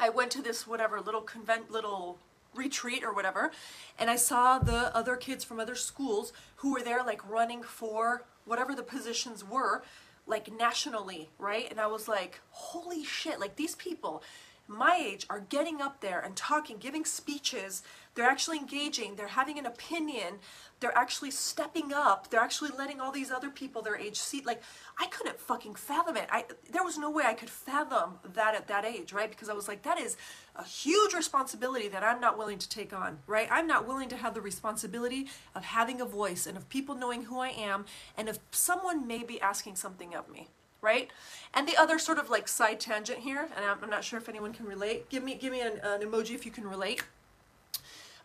I 0.00 0.08
went 0.08 0.30
to 0.32 0.42
this 0.42 0.66
whatever 0.66 1.00
little 1.00 1.20
convent 1.20 1.70
little 1.70 2.18
retreat 2.54 3.04
or 3.04 3.12
whatever 3.12 3.52
and 3.98 4.10
I 4.10 4.16
saw 4.16 4.58
the 4.58 4.94
other 4.96 5.14
kids 5.14 5.44
from 5.44 5.60
other 5.60 5.76
schools 5.76 6.32
who 6.56 6.72
were 6.72 6.82
there 6.82 7.04
like 7.04 7.28
running 7.28 7.62
for 7.62 8.24
whatever 8.44 8.74
the 8.74 8.82
positions 8.82 9.44
were 9.44 9.84
like 10.26 10.52
nationally, 10.52 11.28
right? 11.38 11.70
And 11.70 11.80
I 11.80 11.86
was 11.86 12.08
like, 12.08 12.40
holy 12.50 13.04
shit, 13.04 13.38
like 13.38 13.54
these 13.56 13.76
people 13.76 14.22
my 14.70 14.96
age 15.04 15.26
are 15.28 15.40
getting 15.40 15.80
up 15.80 16.00
there 16.00 16.20
and 16.20 16.36
talking, 16.36 16.78
giving 16.78 17.04
speeches. 17.04 17.82
They're 18.14 18.28
actually 18.28 18.58
engaging. 18.58 19.16
They're 19.16 19.28
having 19.28 19.58
an 19.58 19.66
opinion. 19.66 20.40
They're 20.80 20.96
actually 20.96 21.30
stepping 21.30 21.92
up. 21.92 22.30
They're 22.30 22.40
actually 22.40 22.70
letting 22.76 23.00
all 23.00 23.12
these 23.12 23.30
other 23.30 23.50
people 23.50 23.82
their 23.82 23.96
age 23.96 24.18
see. 24.18 24.42
Like, 24.44 24.62
I 24.98 25.06
couldn't 25.06 25.38
fucking 25.38 25.76
fathom 25.76 26.16
it. 26.16 26.26
I 26.30 26.44
there 26.70 26.82
was 26.82 26.98
no 26.98 27.10
way 27.10 27.24
I 27.24 27.34
could 27.34 27.50
fathom 27.50 28.14
that 28.34 28.54
at 28.54 28.66
that 28.68 28.84
age, 28.84 29.12
right? 29.12 29.30
Because 29.30 29.48
I 29.48 29.52
was 29.52 29.68
like, 29.68 29.82
that 29.82 29.98
is 29.98 30.16
a 30.56 30.64
huge 30.64 31.14
responsibility 31.14 31.88
that 31.88 32.02
I'm 32.02 32.20
not 32.20 32.36
willing 32.36 32.58
to 32.58 32.68
take 32.68 32.92
on, 32.92 33.18
right? 33.26 33.48
I'm 33.50 33.66
not 33.66 33.86
willing 33.86 34.08
to 34.08 34.16
have 34.16 34.34
the 34.34 34.40
responsibility 34.40 35.28
of 35.54 35.64
having 35.64 36.00
a 36.00 36.06
voice 36.06 36.46
and 36.46 36.56
of 36.56 36.68
people 36.68 36.94
knowing 36.94 37.24
who 37.24 37.38
I 37.38 37.48
am 37.48 37.84
and 38.16 38.28
of 38.28 38.38
someone 38.50 39.06
maybe 39.06 39.40
asking 39.40 39.76
something 39.76 40.14
of 40.14 40.28
me, 40.28 40.48
right? 40.80 41.10
And 41.54 41.68
the 41.68 41.76
other 41.76 41.98
sort 41.98 42.18
of 42.18 42.30
like 42.30 42.48
side 42.48 42.80
tangent 42.80 43.20
here, 43.20 43.48
and 43.54 43.64
I'm, 43.64 43.90
not 43.90 44.02
sure 44.02 44.18
if 44.18 44.28
anyone 44.28 44.52
can 44.52 44.66
relate. 44.66 45.08
Give 45.10 45.22
me 45.22 45.34
give 45.34 45.52
me 45.52 45.60
an, 45.60 45.80
an 45.82 46.00
emoji 46.00 46.34
if 46.34 46.44
you 46.44 46.52
can 46.52 46.66
relate. 46.66 47.02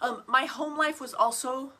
Um, 0.01 0.23
my 0.27 0.45
home 0.45 0.77
life 0.77 0.99
was 0.99 1.13
also 1.13 1.71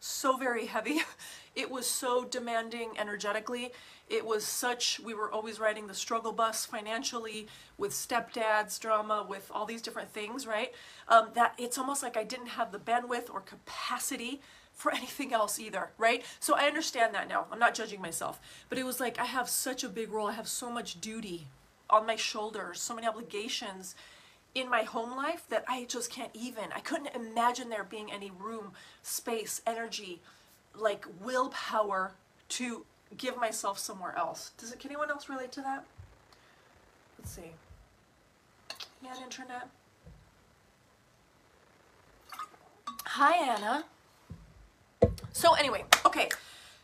so 0.00 0.36
very 0.36 0.66
heavy. 0.66 1.00
It 1.56 1.68
was 1.68 1.86
so 1.86 2.24
demanding 2.24 2.90
energetically. 2.96 3.72
It 4.08 4.24
was 4.24 4.44
such, 4.44 5.00
we 5.00 5.14
were 5.14 5.30
always 5.30 5.58
riding 5.58 5.88
the 5.88 5.94
struggle 5.94 6.30
bus 6.32 6.64
financially 6.64 7.48
with 7.76 7.90
stepdads 7.92 8.78
drama, 8.78 9.26
with 9.28 9.50
all 9.52 9.66
these 9.66 9.82
different 9.82 10.12
things, 10.12 10.46
right? 10.46 10.72
Um, 11.08 11.30
that 11.34 11.54
it's 11.58 11.76
almost 11.76 12.04
like 12.04 12.16
I 12.16 12.22
didn't 12.22 12.48
have 12.48 12.70
the 12.70 12.78
bandwidth 12.78 13.34
or 13.34 13.40
capacity 13.40 14.40
for 14.72 14.92
anything 14.94 15.32
else 15.32 15.58
either, 15.58 15.90
right? 15.98 16.24
So 16.38 16.54
I 16.54 16.66
understand 16.66 17.14
that 17.14 17.28
now. 17.28 17.46
I'm 17.50 17.58
not 17.58 17.74
judging 17.74 18.00
myself. 18.00 18.40
But 18.68 18.78
it 18.78 18.86
was 18.86 19.00
like 19.00 19.18
I 19.18 19.24
have 19.26 19.48
such 19.48 19.82
a 19.82 19.88
big 19.88 20.12
role. 20.12 20.28
I 20.28 20.32
have 20.32 20.48
so 20.48 20.70
much 20.70 21.00
duty 21.00 21.48
on 21.90 22.06
my 22.06 22.16
shoulders, 22.16 22.80
so 22.80 22.94
many 22.94 23.08
obligations 23.08 23.96
in 24.54 24.68
my 24.68 24.82
home 24.82 25.16
life 25.16 25.44
that 25.48 25.64
I 25.68 25.84
just 25.84 26.10
can't 26.10 26.30
even. 26.34 26.64
I 26.74 26.80
couldn't 26.80 27.14
imagine 27.14 27.68
there 27.68 27.84
being 27.84 28.10
any 28.10 28.30
room, 28.30 28.72
space, 29.02 29.60
energy, 29.66 30.20
like 30.74 31.06
willpower 31.20 32.12
to 32.50 32.84
give 33.16 33.36
myself 33.36 33.78
somewhere 33.78 34.16
else. 34.16 34.52
Does 34.58 34.72
it, 34.72 34.80
can 34.80 34.90
anyone 34.90 35.10
else 35.10 35.28
relate 35.28 35.52
to 35.52 35.60
that? 35.62 35.84
Let's 37.18 37.30
see. 37.32 37.52
Yeah, 39.02 39.14
internet. 39.22 39.68
Hi, 43.06 43.54
Anna. 43.54 43.84
So 45.32 45.54
anyway, 45.54 45.84
okay. 46.04 46.28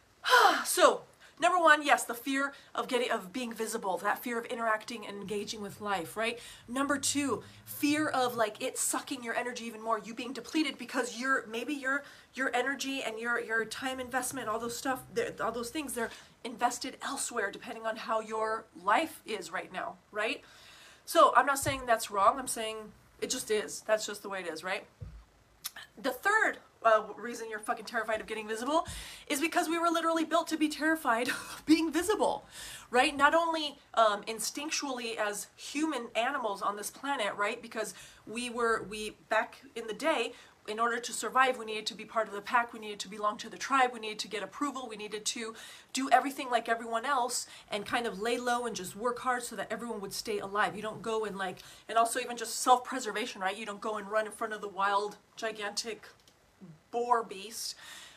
so 0.65 1.03
number 1.41 1.59
one, 1.59 1.85
yes, 1.85 2.05
the 2.05 2.15
fear 2.15 2.53
of 2.75 2.89
getting 2.89 3.11
of 3.11 3.33
being 3.33 3.53
visible, 3.53 3.99
that 3.99 4.19
fear 4.19 4.39
of 4.39 4.45
interacting 4.47 5.07
and 5.07 5.21
engaging 5.21 5.61
with 5.61 5.81
life, 5.81 6.17
right? 6.17 6.39
Number 6.69 6.99
two, 6.99 7.43
fear 7.65 8.09
of 8.09 8.37
like 8.37 8.63
it 8.63 8.79
sucking 8.79 9.23
your 9.23 9.35
energy 9.35 9.65
even 9.65 9.83
more, 9.83 9.99
you 9.99 10.15
being 10.15 10.33
depleted 10.33 10.79
because 10.79 11.19
you're 11.19 11.47
maybe 11.47 11.75
your 11.75 12.05
your 12.35 12.55
energy 12.55 13.03
and 13.03 13.19
your 13.19 13.41
your 13.41 13.65
time 13.65 14.01
investment, 14.01 14.49
all 14.49 14.59
those 14.59 14.77
stuff, 14.77 15.03
all 15.43 15.53
those 15.53 15.71
things, 15.71 15.93
they're 15.95 16.11
invested 16.45 16.97
elsewhere 17.03 17.51
depending 17.51 17.87
on 17.87 17.97
how 17.97 18.21
your 18.21 18.65
life 18.83 19.21
is 19.27 19.51
right 19.53 19.73
now, 19.73 19.97
right? 20.13 20.43
So 21.05 21.33
I'm 21.37 21.47
not 21.47 21.59
saying 21.59 21.83
that's 21.87 22.11
wrong. 22.11 22.39
I'm 22.39 22.49
saying 22.49 22.77
it 23.21 23.31
just 23.31 23.51
is. 23.51 23.83
That's 23.87 24.07
just 24.07 24.23
the 24.23 24.29
way 24.29 24.41
it 24.41 24.49
is, 24.49 24.65
right? 24.65 24.85
The 26.01 26.11
third 26.11 26.59
uh, 26.85 27.03
reason 27.17 27.49
you're 27.51 27.59
fucking 27.59 27.85
terrified 27.85 28.21
of 28.21 28.27
getting 28.27 28.49
visible 28.49 28.87
is 29.29 29.41
because 29.41 29.69
we 29.69 29.79
were 29.79 29.89
literally 29.89 30.25
built 30.25 30.47
to 30.49 30.57
be 30.57 30.69
terrified 30.69 31.29
of 31.29 31.63
being 31.67 31.93
visible, 31.93 32.47
right? 32.91 33.17
Not 33.17 33.35
only 33.35 33.79
um, 33.95 34.23
instinctually 34.23 35.17
as 35.17 35.49
human 35.57 36.09
animals 36.15 36.63
on 36.63 36.77
this 36.77 36.91
planet, 36.91 37.35
right? 37.37 37.61
Because 37.61 37.95
we 38.27 38.51
were, 38.51 38.87
we, 38.89 39.17
back 39.29 39.63
in 39.75 39.87
the 39.87 39.95
day, 39.95 40.33
in 40.69 40.81
order 40.81 40.99
to 40.99 41.13
survive, 41.13 41.59
we 41.59 41.65
needed 41.65 41.87
to 41.87 41.95
be 41.95 42.05
part 42.05 42.29
of 42.29 42.35
the 42.35 42.41
pack, 42.41 42.73
we 42.73 42.81
needed 42.81 42.99
to 43.01 43.09
belong 43.09 43.37
to 43.39 43.49
the 43.49 43.57
tribe, 43.57 43.91
we 43.93 44.01
needed 44.01 44.19
to 44.21 44.29
get 44.29 44.43
approval, 44.43 44.89
we 44.89 44.97
needed 44.97 45.25
to 45.25 45.55
do 45.93 46.09
everything 46.11 46.51
like 46.51 46.69
everyone 46.69 47.05
else 47.05 47.47
and 47.71 47.87
kind 47.87 48.07
of 48.07 48.21
lay 48.21 48.39
low 48.39 48.67
and 48.67 48.75
just 48.75 48.97
work 48.97 49.21
hard 49.21 49.43
so 49.43 49.57
that 49.57 49.69
everyone 49.71 50.01
would 50.01 50.13
stay 50.13 50.39
alive. 50.39 50.75
You 50.75 50.83
don't 50.83 51.03
go 51.03 51.25
and 51.25 51.37
like, 51.37 51.59
and 51.89 51.97
also 51.97 52.19
even 52.19 52.37
just 52.37 52.61
self-preservation, 52.61 53.41
right? 53.41 53.57
You 53.57 53.67
don't 53.67 53.81
go 53.81 53.97
and 53.97 54.11
run 54.11 54.27
in 54.27 54.33
front 54.33 54.53
of 54.53 54.61
the 54.61 54.69
wild, 54.69 55.17
gigantic 55.37 56.07
boar 56.97 57.23
beast. 57.23 57.75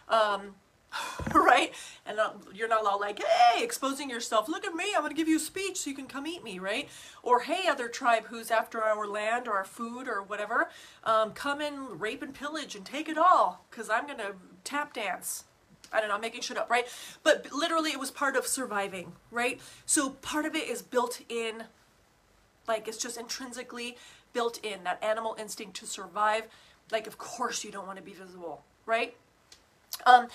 Um, 0.07 0.55
right? 1.33 1.73
And 2.05 2.19
uh, 2.19 2.31
you're 2.53 2.67
not 2.67 2.85
all 2.85 2.99
like, 2.99 3.21
hey, 3.21 3.63
exposing 3.63 4.09
yourself. 4.09 4.47
Look 4.47 4.65
at 4.65 4.73
me. 4.73 4.85
I'm 4.95 5.01
going 5.01 5.11
to 5.11 5.15
give 5.15 5.27
you 5.27 5.37
a 5.37 5.41
speech 5.41 5.77
so 5.77 5.89
you 5.89 5.95
can 5.95 6.07
come 6.07 6.25
eat 6.25 6.43
me, 6.43 6.59
right? 6.59 6.89
Or, 7.21 7.41
hey, 7.41 7.67
other 7.67 7.87
tribe 7.87 8.27
who's 8.27 8.49
after 8.49 8.81
our 8.81 9.05
land 9.05 9.47
or 9.47 9.53
our 9.53 9.65
food 9.65 10.07
or 10.07 10.23
whatever, 10.23 10.69
um, 11.03 11.33
come 11.33 11.61
and 11.61 11.99
rape 11.99 12.21
and 12.21 12.33
pillage 12.33 12.75
and 12.75 12.85
take 12.85 13.09
it 13.09 13.17
all 13.17 13.65
because 13.69 13.89
I'm 13.89 14.05
going 14.05 14.17
to 14.19 14.33
tap 14.63 14.93
dance. 14.93 15.43
I 15.91 15.99
don't 15.99 16.09
know, 16.09 16.15
I'm 16.15 16.21
making 16.21 16.41
shit 16.41 16.57
up, 16.57 16.69
right? 16.69 16.87
But 17.23 17.51
literally, 17.51 17.91
it 17.91 17.99
was 17.99 18.11
part 18.11 18.35
of 18.35 18.45
surviving, 18.45 19.13
right? 19.31 19.59
So 19.85 20.11
part 20.11 20.45
of 20.45 20.55
it 20.55 20.67
is 20.69 20.81
built 20.81 21.21
in, 21.29 21.63
like, 22.67 22.87
it's 22.87 22.97
just 22.97 23.17
intrinsically 23.17 23.97
built 24.31 24.63
in 24.63 24.83
that 24.83 25.03
animal 25.03 25.35
instinct 25.39 25.75
to 25.77 25.87
survive. 25.87 26.43
Like, 26.91 27.07
of 27.07 27.17
course, 27.17 27.63
you 27.63 27.71
don't 27.71 27.87
want 27.87 27.97
to 27.97 28.03
be 28.03 28.13
visible, 28.13 28.63
right? 28.89 29.15
Um, 30.05 30.27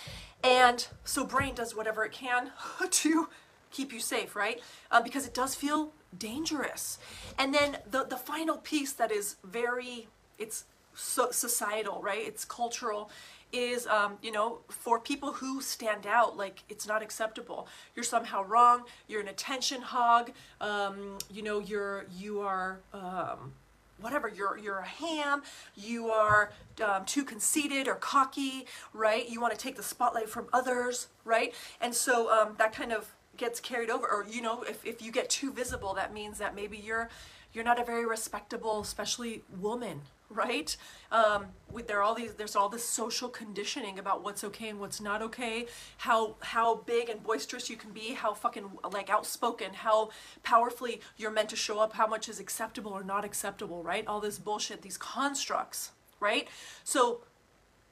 and 0.42 0.86
so 1.04 1.24
brain 1.24 1.54
does 1.54 1.74
whatever 1.74 2.04
it 2.04 2.12
can 2.12 2.52
to 2.90 3.28
keep 3.70 3.92
you 3.92 4.00
safe, 4.00 4.36
right? 4.36 4.60
Um, 4.90 5.02
because 5.02 5.26
it 5.26 5.34
does 5.34 5.54
feel 5.54 5.92
dangerous. 6.16 6.98
And 7.38 7.52
then 7.52 7.78
the, 7.90 8.04
the 8.04 8.16
final 8.16 8.58
piece 8.58 8.92
that 8.94 9.10
is 9.10 9.36
very, 9.44 10.08
it's 10.38 10.64
so 10.94 11.30
societal, 11.32 12.00
right? 12.00 12.24
It's 12.24 12.44
cultural 12.44 13.10
is, 13.52 13.86
um, 13.86 14.18
you 14.22 14.32
know, 14.32 14.60
for 14.68 14.98
people 14.98 15.32
who 15.32 15.60
stand 15.60 16.06
out, 16.06 16.36
like 16.36 16.62
it's 16.68 16.86
not 16.86 17.02
acceptable. 17.02 17.68
You're 17.94 18.04
somehow 18.04 18.44
wrong. 18.44 18.82
You're 19.08 19.20
an 19.20 19.28
attention 19.28 19.80
hog. 19.80 20.32
Um, 20.60 21.18
you 21.30 21.42
know, 21.42 21.58
you're, 21.60 22.06
you 22.16 22.40
are, 22.40 22.80
um, 22.92 23.52
whatever 24.00 24.28
you're 24.28 24.58
you're 24.58 24.78
a 24.78 24.86
ham 24.86 25.42
you 25.74 26.10
are 26.10 26.52
um, 26.84 27.04
too 27.04 27.24
conceited 27.24 27.88
or 27.88 27.94
cocky 27.94 28.66
right? 28.92 29.28
You 29.28 29.40
want 29.40 29.52
to 29.52 29.58
take 29.58 29.76
the 29.76 29.82
spotlight 29.82 30.28
from 30.28 30.46
others 30.52 31.08
right? 31.24 31.54
And 31.80 31.94
so 31.94 32.30
um, 32.30 32.54
that 32.58 32.72
kind 32.72 32.92
of 32.92 33.14
gets 33.36 33.60
carried 33.60 33.90
over 33.90 34.06
or 34.06 34.26
you 34.28 34.40
know 34.40 34.62
if, 34.62 34.84
if 34.84 35.02
you 35.02 35.12
get 35.12 35.28
too 35.30 35.52
visible 35.52 35.94
that 35.94 36.12
means 36.12 36.38
that 36.38 36.54
maybe 36.54 36.76
you're 36.76 37.08
you're 37.52 37.64
not 37.64 37.80
a 37.80 37.84
very 37.84 38.06
respectable 38.06 38.80
especially 38.80 39.42
woman 39.60 40.00
right? 40.34 40.76
Um, 41.12 41.46
with 41.70 41.86
there 41.86 41.98
are 41.98 42.02
all 42.02 42.14
these, 42.14 42.34
there's 42.34 42.56
all 42.56 42.68
this 42.68 42.84
social 42.84 43.28
conditioning 43.28 43.98
about 43.98 44.22
what's 44.22 44.44
okay 44.44 44.68
and 44.68 44.80
what's 44.80 45.00
not 45.00 45.22
okay, 45.22 45.66
how 45.98 46.36
how 46.40 46.76
big 46.76 47.08
and 47.08 47.22
boisterous 47.22 47.70
you 47.70 47.76
can 47.76 47.90
be, 47.90 48.14
how 48.14 48.34
fucking 48.34 48.70
like 48.92 49.10
outspoken, 49.10 49.74
how 49.74 50.10
powerfully 50.42 51.00
you're 51.16 51.30
meant 51.30 51.48
to 51.50 51.56
show 51.56 51.78
up, 51.78 51.94
how 51.94 52.06
much 52.06 52.28
is 52.28 52.40
acceptable 52.40 52.92
or 52.92 53.04
not 53.04 53.24
acceptable, 53.24 53.82
right? 53.82 54.06
All 54.06 54.20
this 54.20 54.38
bullshit, 54.38 54.82
these 54.82 54.98
constructs, 54.98 55.92
right? 56.20 56.48
So 56.82 57.20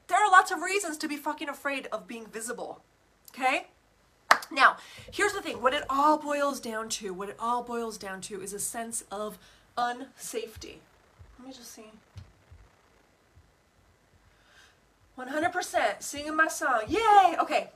there 0.07 0.19
are 0.23 0.31
lots 0.31 0.51
of 0.51 0.61
reasons 0.61 0.97
to 0.97 1.07
be 1.07 1.17
fucking 1.17 1.49
afraid 1.49 1.87
of 1.91 2.07
being 2.07 2.27
visible, 2.27 2.83
okay? 3.31 3.67
Now, 4.51 4.77
here's 5.11 5.33
the 5.33 5.41
thing 5.41 5.61
what 5.61 5.73
it 5.73 5.83
all 5.89 6.17
boils 6.17 6.59
down 6.59 6.89
to, 6.89 7.13
what 7.13 7.29
it 7.29 7.37
all 7.39 7.63
boils 7.63 7.97
down 7.97 8.21
to 8.21 8.41
is 8.41 8.53
a 8.53 8.59
sense 8.59 9.03
of 9.11 9.37
unsafety. 9.77 10.77
Let 11.39 11.47
me 11.47 11.53
just 11.53 11.71
see. 11.71 11.91
100% 15.17 16.01
singing 16.01 16.35
my 16.35 16.47
song. 16.47 16.81
Yay! 16.87 17.35
Okay. 17.39 17.69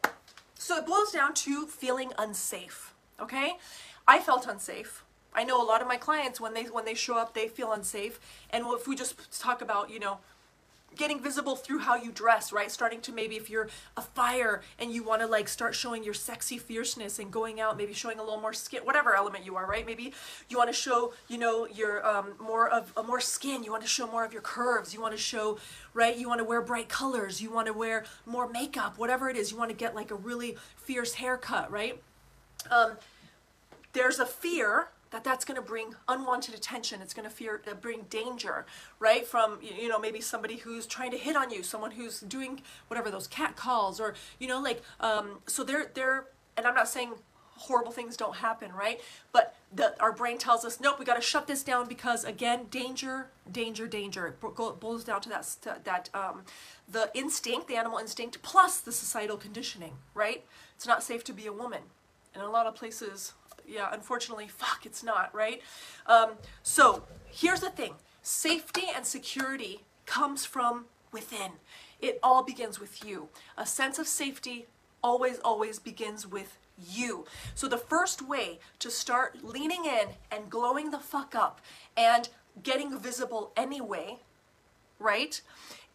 So 0.56 0.78
it 0.78 0.86
boils 0.86 1.12
down 1.12 1.34
to 1.36 1.68
feeling 1.68 2.12
unsafe. 2.18 2.94
Okay? 3.20 3.58
I 4.08 4.20
felt 4.20 4.48
unsafe. 4.48 5.04
I 5.34 5.44
know 5.44 5.62
a 5.62 5.66
lot 5.66 5.82
of 5.82 5.88
my 5.88 5.98
clients 5.98 6.42
when 6.42 6.56
they 6.56 6.64
when 6.64 6.86
they 6.86 6.96
show 6.96 7.16
up 7.16 7.36
they 7.36 7.48
feel 7.48 7.72
unsafe 7.72 8.20
and 8.50 8.66
if 8.70 8.88
we 8.88 8.96
just 8.96 9.40
talk 9.40 9.62
about, 9.62 9.92
you 9.92 10.00
know, 10.00 10.18
getting 10.98 11.22
visible 11.22 11.56
through 11.56 11.80
how 11.80 11.96
you 11.96 12.12
dress, 12.12 12.52
right? 12.52 12.72
Starting 12.72 13.02
to 13.02 13.12
maybe 13.14 13.36
if 13.36 13.50
you're 13.50 13.70
a 13.96 14.02
fire 14.02 14.62
and 14.80 14.92
you 14.92 15.04
want 15.04 15.22
to 15.22 15.28
like 15.28 15.48
start 15.48 15.76
showing 15.76 16.04
your 16.04 16.14
sexy 16.14 16.58
fierceness 16.58 17.20
and 17.20 17.32
going 17.32 17.60
out, 17.60 17.78
maybe 17.78 17.94
showing 17.94 18.20
a 18.20 18.24
little 18.24 18.42
more 18.42 18.54
skin, 18.54 18.82
whatever 18.84 19.16
element 19.16 19.46
you 19.46 19.56
are, 19.56 19.66
right? 19.66 19.86
Maybe 19.86 20.14
you 20.50 20.58
want 20.58 20.70
to 20.70 20.74
show, 20.74 21.14
you 21.28 21.38
know, 21.38 21.68
your 21.68 22.06
um, 22.06 22.34
more 22.40 22.68
of 22.68 22.92
a 22.98 23.04
more 23.04 23.22
skin. 23.22 23.64
You 23.64 23.72
want 23.72 23.84
to 23.84 23.90
show 23.90 24.08
more 24.08 24.26
of 24.26 24.34
your 24.34 24.42
curves. 24.42 24.94
You 24.94 25.02
want 25.02 25.14
to 25.14 25.22
show, 25.22 25.60
right? 25.94 26.18
You 26.18 26.28
want 26.28 26.40
to 26.40 26.46
wear 26.46 26.62
bright 26.62 26.90
colors. 26.90 27.42
You 27.42 27.52
want 27.52 27.68
to 27.68 27.74
wear 27.74 28.06
more 28.26 28.50
makeup, 28.50 28.98
whatever 28.98 29.30
it 29.30 29.38
is. 29.38 29.52
You 29.52 29.58
want 29.58 29.70
to 29.70 29.78
get 29.78 29.96
like 29.96 30.12
a 30.12 30.16
really 30.16 30.58
fierce 30.76 31.14
haircut, 31.14 31.72
right? 31.72 32.02
Um, 32.70 32.98
there's 33.94 34.20
a 34.20 34.26
fear 34.26 34.90
that 35.12 35.24
that's 35.24 35.46
going 35.46 35.56
to 35.56 35.62
bring 35.62 35.96
unwanted 36.08 36.54
attention 36.54 37.02
it's 37.02 37.14
going 37.14 37.28
to 37.28 37.34
fear 37.34 37.62
uh, 37.70 37.74
bring 37.74 38.04
danger 38.10 38.66
right? 39.00 39.26
From 39.26 39.60
you 39.62 39.88
know 39.88 40.00
maybe 40.00 40.22
somebody 40.22 40.58
who's 40.58 40.86
trying 40.86 41.12
to 41.12 41.18
hit 41.18 41.36
on 41.36 41.52
you 41.52 41.64
someone 41.64 41.92
who's 41.92 42.22
doing 42.22 42.62
whatever 42.88 43.12
those 43.12 43.28
cat 43.28 43.56
calls 43.56 44.00
or 44.00 44.16
you 44.40 44.48
know 44.48 44.62
like 44.62 44.82
um, 45.00 45.40
so 45.46 45.64
they're 45.64 45.92
they're 45.94 46.26
and 46.56 46.66
i'm 46.66 46.74
not 46.74 46.88
saying 46.88 47.14
horrible 47.58 47.92
things 47.92 48.16
don't 48.16 48.36
happen 48.38 48.72
right? 48.72 49.02
But 49.32 49.56
the, 49.74 50.00
our 50.02 50.12
brain 50.12 50.38
tells 50.38 50.64
us 50.64 50.80
nope 50.80 51.00
we 51.00 51.06
got 51.06 51.16
to 51.16 51.22
shut 51.22 51.48
this 51.48 51.64
down 51.64 51.88
because 51.88 52.24
again 52.24 52.66
danger 52.70 53.30
danger 53.52 53.88
danger. 53.88 54.28
It 54.28 54.40
boils 54.80 55.04
down 55.04 55.22
to 55.22 55.30
that 55.30 55.84
that 55.84 56.10
um, 56.14 56.44
the 56.90 57.10
instinct 57.14 57.68
the 57.68 57.76
animal 57.76 57.98
instinct 57.98 58.42
plus 58.42 58.80
the 58.80 58.92
societal 58.92 59.38
conditioning 59.38 59.94
right? 60.14 60.46
It's 60.76 60.88
not 60.88 61.04
safe 61.04 61.24
to 61.26 61.34
be 61.34 61.48
a 61.48 61.54
woman. 61.54 61.82
In 62.36 62.42
a 62.42 62.52
lot 62.52 62.68
of 62.68 62.76
places 62.76 63.34
yeah, 63.68 63.90
unfortunately, 63.92 64.48
fuck, 64.48 64.86
it's 64.86 65.04
not, 65.04 65.34
right? 65.34 65.62
Um, 66.06 66.32
so 66.64 67.04
here's 67.30 67.60
the 67.60 67.70
thing 67.70 67.96
safety 68.22 68.84
and 68.96 69.06
security 69.06 69.82
comes 70.06 70.46
from 70.46 70.86
within. 71.12 71.54
It 72.00 72.20
all 72.22 72.44
begins 72.44 72.80
with 72.80 73.04
you. 73.04 73.30
A 73.58 73.66
sense 73.66 74.00
of 74.00 74.08
safety 74.08 74.68
always, 75.04 75.40
always 75.40 75.80
begins 75.80 76.28
with 76.28 76.58
you. 76.78 77.26
So 77.56 77.68
the 77.68 77.78
first 77.78 78.22
way 78.22 78.60
to 78.80 78.92
start 78.92 79.44
leaning 79.44 79.86
in 79.86 80.10
and 80.32 80.50
glowing 80.50 80.92
the 80.92 81.00
fuck 81.00 81.36
up 81.36 81.60
and 81.96 82.30
getting 82.62 82.98
visible 82.98 83.52
anyway, 83.58 84.20
right, 85.00 85.42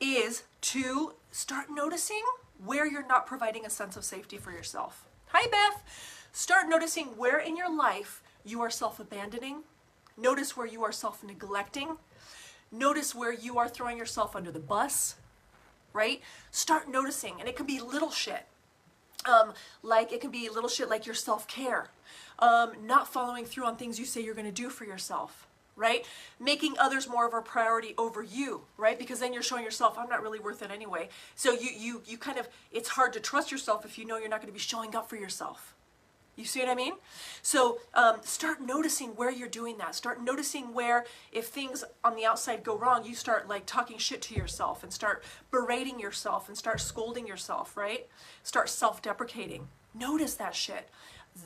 is 0.01 0.43
to 0.61 1.15
start 1.31 1.67
noticing 1.71 2.23
where 2.65 2.87
you're 2.87 3.07
not 3.07 3.27
providing 3.27 3.65
a 3.65 3.71
sense 3.71 3.97
of 3.97 4.05
safety 4.05 4.39
for 4.39 4.51
yourself. 4.51 5.07
Hi, 5.29 5.49
Beth. 5.51 5.83
Start 6.33 6.67
noticing 6.67 7.09
where 7.19 7.39
in 7.39 7.59
your 7.59 7.75
life 7.75 8.23
you 8.43 8.63
are 8.63 8.71
self 8.71 8.99
abandoning. 8.99 9.65
Notice 10.17 10.57
where 10.57 10.67
you 10.67 10.83
are 10.83 10.93
self 10.93 11.23
neglecting. 11.23 11.99
Notice 12.71 13.15
where 13.15 13.33
you 13.33 13.59
are 13.59 13.69
throwing 13.69 13.99
yourself 13.99 14.35
under 14.35 14.51
the 14.51 14.59
bus, 14.59 15.17
right? 15.93 16.23
Start 16.51 16.89
noticing, 16.89 17.39
and 17.39 17.49
it 17.49 17.55
can 17.55 17.67
be 17.67 17.81
little 17.81 18.11
shit. 18.11 18.47
Um, 19.27 19.53
like 19.83 20.11
it 20.11 20.23
can 20.23 20.31
be 20.31 20.49
little 20.49 20.71
shit 20.71 20.89
like 20.89 21.05
your 21.05 21.15
self 21.15 21.47
care, 21.47 21.89
um, 22.39 22.73
not 22.83 23.13
following 23.13 23.45
through 23.45 23.67
on 23.67 23.77
things 23.77 23.99
you 23.99 24.07
say 24.07 24.23
you're 24.23 24.35
going 24.35 24.47
to 24.47 24.53
do 24.53 24.71
for 24.71 24.85
yourself, 24.85 25.47
right? 25.77 26.07
Making 26.41 26.77
others 26.81 27.11
more 27.11 27.27
of 27.27 27.35
a 27.35 27.43
priority 27.43 27.95
over 27.99 28.23
you, 28.23 28.63
right? 28.79 28.99
Because 28.99 29.21
then 29.21 29.35
you're 29.35 29.43
showing 29.43 29.65
yourself, 29.65 29.99
I'm 29.99 30.09
not 30.09 30.23
really 30.23 30.41
worth 30.41 30.63
it 30.63 30.71
anyway. 30.71 31.11
So 31.35 31.53
you 31.53 31.69
you 31.77 32.03
you 32.07 32.17
kind 32.17 32.39
of 32.39 32.49
it's 32.73 32.89
hard 32.89 33.13
to 33.13 33.21
trust 33.21 33.53
yourself 33.53 33.85
if 33.85 33.99
you 33.99 34.07
know 34.07 34.17
you're 34.17 34.31
not 34.31 34.41
going 34.41 34.53
to 34.53 34.55
be 34.55 34.59
showing 34.59 34.97
up 34.97 35.11
for 35.11 35.17
yourself. 35.17 35.75
You 36.35 36.45
see 36.45 36.61
what 36.61 36.69
I 36.71 36.75
mean? 36.75 36.95
So 37.43 37.79
um, 37.93 38.17
start 38.23 38.61
noticing 38.61 39.11
where 39.11 39.31
you're 39.31 39.49
doing 39.49 39.77
that. 39.79 39.95
Start 39.95 40.23
noticing 40.23 40.73
where, 40.73 41.05
if 41.31 41.49
things 41.49 41.85
on 42.03 42.17
the 42.17 42.25
outside 42.25 42.65
go 42.65 42.77
wrong, 42.77 43.05
you 43.05 43.15
start 43.15 43.49
like 43.49 43.67
talking 43.67 43.99
shit 43.99 44.23
to 44.23 44.35
yourself 44.35 44.83
and 44.83 44.93
start 44.93 45.23
berating 45.51 46.01
yourself 46.01 46.49
and 46.49 46.57
start 46.57 46.81
scolding 46.81 47.27
yourself, 47.27 47.77
right? 47.77 48.09
Start 48.43 48.71
self 48.71 49.03
deprecating. 49.03 49.69
Notice 49.95 50.35
that 50.37 50.55
shit. 50.55 50.89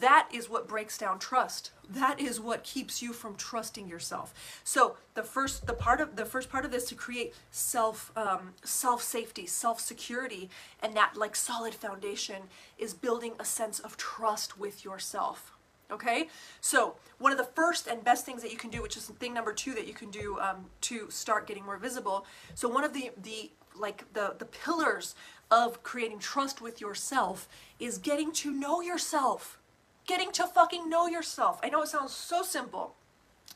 That 0.01 0.29
is 0.33 0.51
what 0.51 0.67
breaks 0.67 0.99
down 0.99 1.19
trust. 1.19 1.71
That 1.89 2.19
is 2.21 2.41
what 2.41 2.65
keeps 2.65 3.01
you 3.01 3.13
from 3.13 3.37
trusting 3.37 3.89
yourself. 3.89 4.61
So 4.65 4.97
the 5.15 5.23
first, 5.23 5.67
the 5.67 5.75
part 5.75 6.01
of 6.01 6.17
the 6.17 6.25
first 6.25 6.51
part 6.51 6.65
of 6.65 6.73
this 6.73 6.89
to 6.89 6.95
create 6.95 7.35
self, 7.51 8.11
um, 8.17 8.55
self 8.65 9.01
safety, 9.03 9.47
self 9.47 9.81
security, 9.81 10.51
and 10.83 10.97
that 10.97 11.17
like 11.17 11.37
solid 11.37 11.75
foundation 11.75 12.43
is 12.79 12.95
building 12.95 13.35
a 13.39 13.45
sense 13.45 13.79
of 13.79 13.97
trust 13.97 14.59
with 14.59 14.85
yourself. 14.85 15.53
Okay, 15.89 16.29
so 16.61 16.97
one 17.19 17.31
of 17.31 17.39
the 17.39 17.45
first 17.45 17.87
and 17.87 18.03
best 18.03 18.27
things 18.27 18.43
that 18.43 18.51
you 18.51 18.59
can 18.59 18.71
do, 18.71 18.83
which 18.83 18.97
is 18.97 19.07
thing 19.07 19.33
number 19.33 19.53
two 19.53 19.73
that 19.75 19.87
you 19.87 19.95
can 19.95 20.11
do 20.11 20.37
um, 20.41 20.67
to 20.81 21.09
start 21.11 21.47
getting 21.47 21.65
more 21.65 21.77
visible. 21.77 22.27
So 22.55 22.69
one 22.69 22.83
of 22.83 22.93
the 22.93 23.13
the 23.23 23.53
like 23.77 24.13
the 24.15 24.35
the 24.37 24.47
pillars 24.47 25.15
of 25.49 25.85
creating 25.85 26.19
trust 26.19 26.61
with 26.61 26.81
yourself 26.81 27.49
is 27.79 27.99
getting 27.99 28.33
to 28.33 28.51
know 28.51 28.81
yourself 28.81 29.61
getting 30.07 30.33
to 30.33 30.47
fucking 30.47 30.89
know 30.89 31.07
yourself. 31.07 31.61
I 31.63 31.69
know 31.69 31.83
it 31.83 31.89
sounds 31.89 32.13
so 32.13 32.43
simple. 32.43 32.95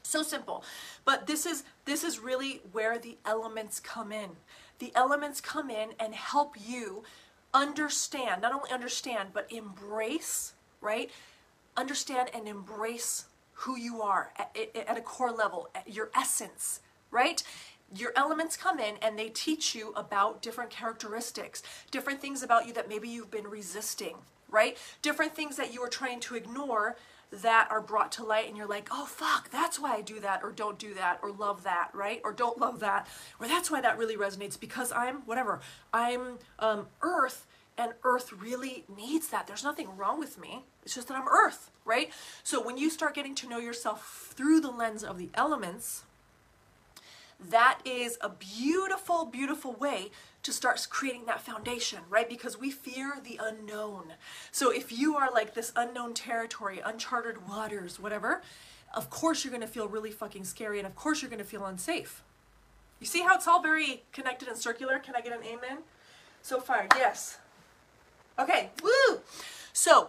So 0.03 0.23
simple. 0.23 0.65
But 1.05 1.27
this 1.27 1.47
is 1.47 1.65
this 1.85 2.05
is 2.05 2.19
really 2.19 2.63
where 2.73 2.99
the 2.99 3.19
elements 3.25 3.81
come 3.81 4.13
in. 4.13 4.31
The 4.79 4.93
elements 4.95 5.41
come 5.41 5.71
in 5.71 5.91
and 5.99 6.15
help 6.15 6.57
you 6.59 7.05
understand, 7.53 8.43
not 8.43 8.55
only 8.55 8.71
understand, 8.71 9.31
but 9.33 9.51
embrace, 9.53 10.55
right? 10.81 11.11
Understand 11.77 12.31
and 12.35 12.49
embrace 12.49 13.27
who 13.53 13.77
you 13.77 14.01
are 14.01 14.33
at, 14.39 14.57
at 14.89 14.97
a 14.97 15.03
core 15.03 15.33
level, 15.33 15.69
your 15.87 16.11
essence, 16.17 16.81
right? 17.11 17.43
your 17.95 18.13
elements 18.15 18.57
come 18.57 18.79
in 18.79 18.95
and 19.03 19.19
they 19.19 19.29
teach 19.29 19.75
you 19.75 19.93
about 19.97 20.43
different 20.43 20.71
characteristics, 20.71 21.63
different 21.91 22.21
things 22.21 22.43
about 22.43 22.67
you 22.67 22.73
that 22.73 22.89
maybe 22.89 23.09
you've 23.09 23.31
been 23.31 23.49
resisting, 23.49 24.17
right? 24.51 24.77
Different 25.03 25.35
things 25.35 25.57
that 25.57 25.73
you 25.73 25.83
are 25.83 25.89
trying 25.89 26.21
to 26.21 26.35
ignore 26.35 26.97
that 27.33 27.69
are 27.71 27.81
brought 27.81 28.11
to 28.13 28.25
light 28.25 28.49
and 28.49 28.57
you're 28.57 28.67
like, 28.67 28.89
oh 28.91 29.07
fuck, 29.07 29.51
that's 29.51 29.79
why 29.79 29.95
I 29.95 30.01
do 30.01 30.19
that 30.21 30.43
or 30.43 30.51
don't 30.51 30.79
do 30.79 30.95
that 30.95 31.21
or 31.23 31.31
love 31.31 31.63
that, 31.63 31.91
right? 31.95 32.21
Or 32.25 32.33
don't 32.33 32.59
love 32.59 32.81
that. 32.81 33.07
Or 33.39 33.47
that's 33.47 33.71
why 33.71 33.81
that 33.81 33.99
really 33.99 34.17
resonates 34.17 34.59
because 34.59 34.93
I'm 34.93 35.19
whatever. 35.27 35.61
I'm 35.93 36.39
um, 36.59 36.89
earth 37.03 37.47
and 37.79 37.93
earth 38.03 38.33
really 38.33 38.85
needs 38.95 39.29
that. 39.29 39.47
There's 39.47 39.65
nothing 39.65 39.97
wrong 39.97 40.19
with 40.19 40.39
me. 40.39 40.65
It's 40.85 40.95
just 40.95 41.09
that 41.09 41.17
I'm 41.17 41.29
earth, 41.29 41.71
right? 41.85 42.11
So 42.43 42.61
when 42.63 42.77
you 42.77 42.91
start 42.91 43.15
getting 43.15 43.35
to 43.37 43.49
know 43.49 43.59
yourself 43.59 44.33
through 44.35 44.61
the 44.61 44.71
lens 44.71 45.05
of 45.05 45.17
the 45.17 45.31
elements, 45.35 46.03
that 47.49 47.79
is 47.85 48.19
a 48.21 48.29
beautiful, 48.29 49.25
beautiful 49.25 49.73
way 49.73 50.11
to 50.43 50.53
start 50.53 50.87
creating 50.91 51.27
that 51.27 51.41
foundation, 51.41 52.01
right? 52.09 52.29
Because 52.29 52.59
we 52.59 52.71
fear 52.71 53.15
the 53.23 53.39
unknown. 53.43 54.15
So 54.51 54.71
if 54.71 54.91
you 54.91 55.17
are 55.17 55.31
like 55.33 55.55
this 55.55 55.73
unknown 55.77 56.15
territory, 56.15 56.81
uncharted 56.85 57.49
waters, 57.49 58.01
whatever, 58.01 58.43
of 58.95 59.11
course 59.11 59.45
you're 59.45 59.53
going 59.53 59.61
to 59.61 59.67
feel 59.67 59.89
really 59.89 60.11
fucking 60.11 60.45
scary 60.45 60.79
and 60.79 60.87
of 60.87 60.95
course 60.95 61.23
you're 61.23 61.31
going 61.31 61.43
to 61.43 61.45
feel 61.45 61.67
unsafe. 61.67 62.23
You 63.01 63.07
see 63.07 63.23
how 63.23 63.35
it's 63.35 63.47
all 63.47 63.63
very 63.63 64.03
connected 64.13 64.49
and 64.49 64.57
circular? 64.57 64.99
Can 64.99 65.15
I 65.15 65.21
get 65.21 65.33
an 65.33 65.45
amen? 65.45 65.79
So 66.43 66.61
far, 66.61 66.87
yes. 66.97 67.39
Okay, 68.39 68.71
woo! 68.83 69.21
So, 69.73 70.09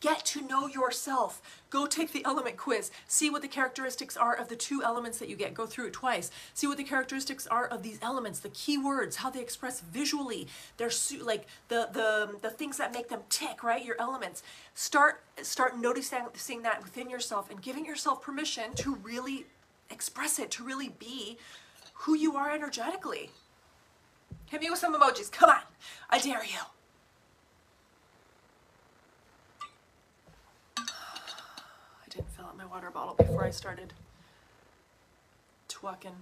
Get 0.00 0.24
to 0.26 0.40
know 0.40 0.66
yourself. 0.66 1.42
Go 1.68 1.86
take 1.86 2.12
the 2.12 2.24
element 2.24 2.56
quiz. 2.56 2.90
See 3.06 3.28
what 3.28 3.42
the 3.42 3.48
characteristics 3.48 4.16
are 4.16 4.34
of 4.34 4.48
the 4.48 4.56
two 4.56 4.82
elements 4.82 5.18
that 5.18 5.28
you 5.28 5.36
get. 5.36 5.52
Go 5.52 5.66
through 5.66 5.88
it 5.88 5.92
twice. 5.92 6.30
See 6.54 6.66
what 6.66 6.78
the 6.78 6.84
characteristics 6.84 7.46
are 7.46 7.66
of 7.66 7.82
these 7.82 7.98
elements, 8.00 8.40
the 8.40 8.48
key 8.48 8.78
words, 8.78 9.16
how 9.16 9.28
they 9.28 9.40
express 9.40 9.80
visually. 9.80 10.48
They're 10.78 10.90
like 11.22 11.46
the 11.68 11.88
the 11.92 12.38
the 12.40 12.50
things 12.50 12.78
that 12.78 12.94
make 12.94 13.08
them 13.08 13.20
tick, 13.28 13.62
right? 13.62 13.84
Your 13.84 13.96
elements. 14.00 14.42
Start 14.74 15.22
start 15.42 15.78
noticing 15.78 16.24
seeing 16.34 16.62
that 16.62 16.82
within 16.82 17.10
yourself 17.10 17.50
and 17.50 17.60
giving 17.60 17.84
yourself 17.84 18.22
permission 18.22 18.74
to 18.76 18.94
really 18.96 19.46
express 19.90 20.38
it, 20.38 20.50
to 20.52 20.64
really 20.64 20.88
be 20.88 21.36
who 21.92 22.14
you 22.14 22.36
are 22.36 22.50
energetically. 22.50 23.30
Hit 24.46 24.60
me 24.62 24.70
with 24.70 24.78
some 24.78 24.94
emojis. 24.94 25.30
Come 25.30 25.50
on. 25.50 25.62
I 26.08 26.18
dare 26.18 26.44
you. 26.44 26.58
I 30.78 30.82
didn't 32.08 32.30
fill 32.30 32.46
out 32.46 32.56
my 32.56 32.59
water 32.70 32.90
bottle 32.90 33.14
before 33.14 33.44
I 33.44 33.50
started 33.50 33.92
twerking. 35.68 36.14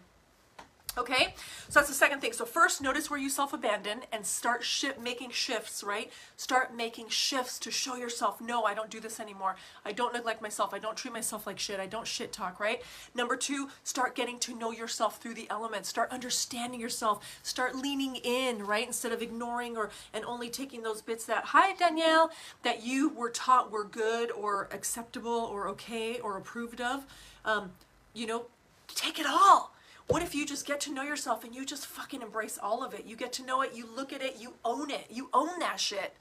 Okay, 0.99 1.33
so 1.69 1.79
that's 1.79 1.89
the 1.89 1.95
second 1.95 2.19
thing. 2.19 2.33
So 2.33 2.45
first, 2.45 2.83
notice 2.83 3.09
where 3.09 3.21
you 3.21 3.29
self-abandon 3.29 4.01
and 4.11 4.27
start 4.27 4.67
making 5.01 5.31
shifts, 5.31 5.85
right? 5.85 6.11
Start 6.37 6.75
making 6.75 7.09
shifts 7.09 7.61
to 7.61 7.71
show 7.71 7.95
yourself, 7.95 8.41
no, 8.41 8.65
I 8.65 8.75
don't 8.75 8.91
do 8.91 8.99
this 8.99 9.21
anymore. 9.21 9.55
I 9.85 9.93
don't 9.93 10.13
neglect 10.13 10.43
myself. 10.43 10.75
I 10.75 10.81
don't 10.81 10.97
treat 10.97 11.15
myself 11.15 11.47
like 11.47 11.61
shit. 11.61 11.79
I 11.79 11.87
don't 11.87 12.07
shit 12.07 12.33
talk, 12.33 12.59
right? 12.59 12.83
Number 13.15 13.37
two, 13.37 13.69
start 13.85 14.17
getting 14.17 14.41
to 14.41 14.59
know 14.59 14.73
yourself 14.73 15.23
through 15.23 15.35
the 15.35 15.49
elements. 15.51 15.89
Start 15.89 16.11
understanding 16.11 16.81
yourself. 16.81 17.25
Start 17.45 17.77
leaning 17.77 18.17
in, 18.17 18.67
right? 18.67 18.85
Instead 18.85 19.13
of 19.13 19.23
ignoring 19.23 19.77
or 19.77 19.91
and 20.13 20.25
only 20.25 20.51
taking 20.51 20.83
those 20.83 21.01
bits 21.01 21.25
that, 21.27 21.45
hi 21.45 21.75
Danielle, 21.75 22.33
that 22.65 22.85
you 22.85 23.11
were 23.11 23.31
taught 23.31 23.71
were 23.71 23.85
good 23.85 24.33
or 24.33 24.69
acceptable 24.73 25.49
or 25.53 25.69
okay 25.69 26.19
or 26.19 26.37
approved 26.37 26.81
of. 26.81 27.07
Um, 27.45 27.71
you 28.15 28.27
know, 28.27 28.47
take 28.89 29.21
it 29.21 29.27
all 29.27 29.73
what 30.09 30.23
if 30.23 30.35
you 30.35 30.47
just 30.47 30.67
get 30.67 30.81
to 30.81 30.93
know 30.93 31.03
yourself 31.03 31.45
and 31.45 31.55
you 31.55 31.65
just 31.65 31.87
fucking 31.87 32.23
embrace 32.23 32.59
all 32.61 32.83
of 32.83 32.95
it? 32.95 33.05
You 33.07 33.15
get 33.15 33.33
to 33.35 33.45
know 33.45 33.61
it, 33.61 33.75
you 33.75 33.87
look 33.95 34.13
at 34.13 34.23
it, 34.23 34.37
you 34.39 34.55
own 34.65 34.91
it, 34.91 35.07
you 35.11 35.29
own 35.35 35.59
that 35.61 35.79
shit. 35.79 36.17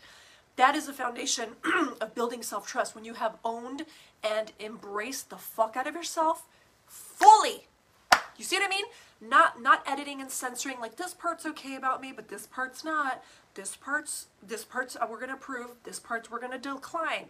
That 0.57 0.75
is 0.75 0.87
the 0.87 0.93
foundation 0.93 1.51
of 2.01 2.13
building 2.13 2.43
self 2.43 2.67
trust 2.67 2.95
when 2.95 3.05
you 3.05 3.13
have 3.13 3.37
owned 3.45 3.85
and 4.23 4.51
embraced 4.59 5.29
the 5.29 5.37
fuck 5.37 5.77
out 5.77 5.87
of 5.87 5.95
yourself 5.95 6.43
fully. 6.85 7.67
You 8.37 8.43
see 8.43 8.57
what 8.57 8.65
I 8.65 8.69
mean? 8.69 8.85
Not 9.21 9.61
not 9.61 9.83
editing 9.87 10.19
and 10.19 10.29
censoring 10.29 10.79
like 10.81 10.97
this 10.97 11.13
part's 11.13 11.45
okay 11.45 11.75
about 11.75 12.01
me, 12.01 12.11
but 12.13 12.27
this 12.27 12.45
part's 12.45 12.83
not. 12.83 13.23
This 13.53 13.75
part's 13.75 14.27
this 14.45 14.65
part's 14.65 14.95
uh, 14.95 15.07
we're 15.09 15.19
gonna 15.19 15.35
approve. 15.35 15.71
This 15.83 15.99
part's 15.99 16.29
we're 16.29 16.41
gonna 16.41 16.59
decline. 16.59 17.27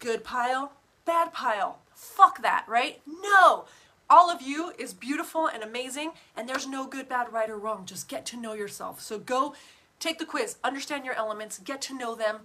Good 0.00 0.24
pile, 0.24 0.72
bad 1.04 1.32
pile. 1.32 1.78
Fuck 1.94 2.42
that, 2.42 2.64
right? 2.66 3.00
No 3.06 3.66
all 4.12 4.30
of 4.30 4.42
you 4.42 4.74
is 4.78 4.92
beautiful 4.92 5.46
and 5.46 5.62
amazing, 5.62 6.12
and 6.36 6.46
there's 6.46 6.68
no 6.68 6.86
good, 6.86 7.08
bad, 7.08 7.32
right, 7.32 7.48
or 7.48 7.56
wrong. 7.56 7.86
Just 7.86 8.08
get 8.08 8.26
to 8.26 8.36
know 8.36 8.52
yourself. 8.52 9.00
So 9.00 9.18
go 9.18 9.54
take 9.98 10.18
the 10.18 10.26
quiz, 10.26 10.56
understand 10.62 11.06
your 11.06 11.14
elements, 11.14 11.58
get 11.58 11.80
to 11.82 11.96
know 11.96 12.14
them, 12.14 12.40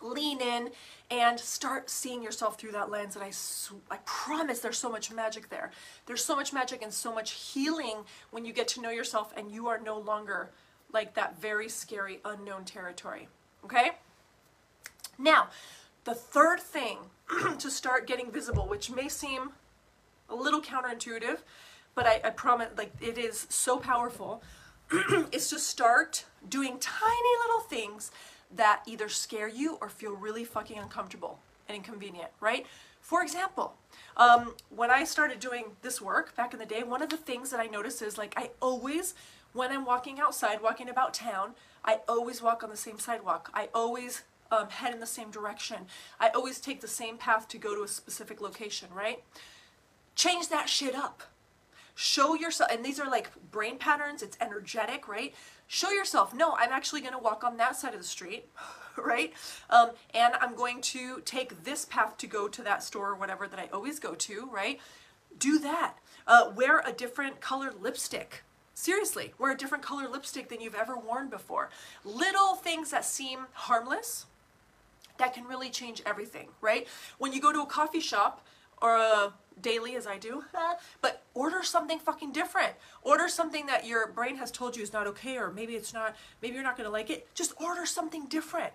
lean 0.00 0.40
in, 0.40 0.70
and 1.10 1.38
start 1.38 1.90
seeing 1.90 2.22
yourself 2.22 2.58
through 2.58 2.72
that 2.72 2.90
lens. 2.90 3.14
And 3.14 3.22
I, 3.22 3.30
I 3.94 3.98
promise 4.06 4.60
there's 4.60 4.78
so 4.78 4.90
much 4.90 5.12
magic 5.12 5.50
there. 5.50 5.70
There's 6.06 6.24
so 6.24 6.34
much 6.34 6.54
magic 6.54 6.80
and 6.80 6.94
so 6.94 7.14
much 7.14 7.32
healing 7.32 8.04
when 8.30 8.46
you 8.46 8.54
get 8.54 8.66
to 8.68 8.80
know 8.80 8.90
yourself 8.90 9.34
and 9.36 9.52
you 9.52 9.68
are 9.68 9.78
no 9.78 9.98
longer 9.98 10.48
like 10.94 11.12
that 11.14 11.38
very 11.38 11.68
scary 11.68 12.20
unknown 12.24 12.64
territory. 12.64 13.28
Okay? 13.62 13.90
Now, 15.18 15.48
the 16.04 16.14
third 16.14 16.60
thing 16.60 16.98
to 17.58 17.70
start 17.70 18.06
getting 18.06 18.30
visible, 18.30 18.66
which 18.66 18.90
may 18.90 19.10
seem 19.10 19.50
a 20.28 20.34
little 20.34 20.60
counterintuitive, 20.60 21.38
but 21.94 22.06
I, 22.06 22.20
I 22.24 22.30
promise, 22.30 22.68
like, 22.76 22.92
it 23.00 23.18
is 23.18 23.46
so 23.48 23.78
powerful, 23.78 24.42
is 25.32 25.48
to 25.50 25.58
start 25.58 26.24
doing 26.48 26.78
tiny 26.78 27.30
little 27.44 27.60
things 27.60 28.10
that 28.54 28.82
either 28.86 29.08
scare 29.08 29.48
you 29.48 29.78
or 29.80 29.88
feel 29.88 30.12
really 30.12 30.44
fucking 30.44 30.78
uncomfortable 30.78 31.38
and 31.68 31.76
inconvenient, 31.76 32.28
right? 32.40 32.66
For 33.00 33.22
example, 33.22 33.74
um, 34.16 34.54
when 34.74 34.90
I 34.90 35.04
started 35.04 35.40
doing 35.40 35.76
this 35.82 36.00
work 36.00 36.36
back 36.36 36.52
in 36.52 36.58
the 36.58 36.66
day, 36.66 36.82
one 36.82 37.02
of 37.02 37.08
the 37.08 37.16
things 37.16 37.50
that 37.50 37.60
I 37.60 37.66
noticed 37.66 38.02
is 38.02 38.18
like 38.18 38.34
I 38.36 38.50
always, 38.60 39.14
when 39.52 39.70
I'm 39.70 39.84
walking 39.84 40.18
outside, 40.18 40.60
walking 40.62 40.88
about 40.88 41.14
town, 41.14 41.54
I 41.84 42.00
always 42.08 42.42
walk 42.42 42.64
on 42.64 42.70
the 42.70 42.76
same 42.76 42.98
sidewalk. 42.98 43.50
I 43.54 43.68
always 43.74 44.22
um, 44.50 44.70
head 44.70 44.92
in 44.92 45.00
the 45.00 45.06
same 45.06 45.30
direction. 45.30 45.86
I 46.18 46.30
always 46.30 46.58
take 46.58 46.80
the 46.80 46.88
same 46.88 47.16
path 47.16 47.48
to 47.48 47.58
go 47.58 47.74
to 47.74 47.82
a 47.82 47.88
specific 47.88 48.40
location, 48.40 48.88
right? 48.92 49.22
Change 50.16 50.48
that 50.48 50.68
shit 50.68 50.94
up. 50.94 51.22
Show 51.94 52.34
yourself, 52.34 52.70
and 52.72 52.84
these 52.84 52.98
are 52.98 53.08
like 53.08 53.30
brain 53.50 53.78
patterns, 53.78 54.22
it's 54.22 54.36
energetic, 54.40 55.08
right? 55.08 55.34
Show 55.66 55.90
yourself, 55.90 56.34
no, 56.34 56.54
I'm 56.56 56.72
actually 56.72 57.00
to 57.12 57.18
walk 57.18 57.44
on 57.44 57.56
that 57.58 57.76
side 57.76 57.94
of 57.94 58.00
the 58.00 58.06
street, 58.06 58.48
right? 58.96 59.32
Um, 59.70 59.90
and 60.12 60.34
I'm 60.40 60.54
going 60.54 60.80
to 60.82 61.20
take 61.24 61.64
this 61.64 61.84
path 61.84 62.16
to 62.18 62.26
go 62.26 62.48
to 62.48 62.62
that 62.62 62.82
store 62.82 63.10
or 63.10 63.14
whatever 63.14 63.46
that 63.46 63.58
I 63.58 63.68
always 63.72 63.98
go 63.98 64.14
to, 64.14 64.48
right? 64.52 64.80
Do 65.38 65.58
that. 65.60 65.94
Uh, 66.26 66.50
wear 66.54 66.80
a 66.80 66.92
different 66.92 67.40
colored 67.40 67.80
lipstick. 67.80 68.42
Seriously, 68.74 69.32
wear 69.38 69.52
a 69.52 69.56
different 69.56 69.82
color 69.82 70.06
lipstick 70.06 70.50
than 70.50 70.60
you've 70.60 70.74
ever 70.74 70.96
worn 70.98 71.30
before. 71.30 71.70
Little 72.04 72.54
things 72.54 72.90
that 72.90 73.06
seem 73.06 73.46
harmless 73.52 74.26
that 75.16 75.32
can 75.32 75.44
really 75.44 75.70
change 75.70 76.02
everything, 76.04 76.48
right? 76.60 76.86
When 77.16 77.32
you 77.32 77.40
go 77.40 77.52
to 77.52 77.62
a 77.62 77.66
coffee 77.66 78.00
shop 78.00 78.44
or 78.80 78.96
a 78.96 79.32
daily 79.60 79.96
as 79.96 80.06
I 80.06 80.18
do, 80.18 80.44
but 81.00 81.22
order 81.34 81.62
something 81.62 81.98
fucking 81.98 82.32
different. 82.32 82.74
Order 83.02 83.28
something 83.28 83.66
that 83.66 83.86
your 83.86 84.08
brain 84.08 84.36
has 84.36 84.50
told 84.50 84.76
you 84.76 84.82
is 84.82 84.92
not 84.92 85.06
okay, 85.08 85.36
or 85.36 85.50
maybe 85.50 85.74
it's 85.74 85.94
not, 85.94 86.16
maybe 86.42 86.54
you're 86.54 86.64
not 86.64 86.76
gonna 86.76 86.90
like 86.90 87.10
it. 87.10 87.28
Just 87.34 87.52
order 87.60 87.86
something 87.86 88.26
different. 88.26 88.72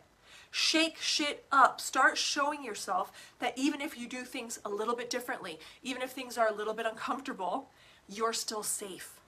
Shake 0.52 0.98
shit 0.98 1.46
up. 1.52 1.80
Start 1.80 2.18
showing 2.18 2.64
yourself 2.64 3.12
that 3.40 3.58
even 3.58 3.80
if 3.80 3.98
you 3.98 4.08
do 4.08 4.24
things 4.24 4.60
a 4.66 4.70
little 4.70 4.96
bit 4.96 5.10
differently, 5.10 5.60
even 5.82 6.02
if 6.02 6.12
things 6.12 6.38
are 6.38 6.50
a 6.50 6.54
little 6.54 6.74
bit 6.74 6.86
uncomfortable, 6.86 7.70
you're 8.10 8.34
still 8.34 8.64
safe. 8.64 9.22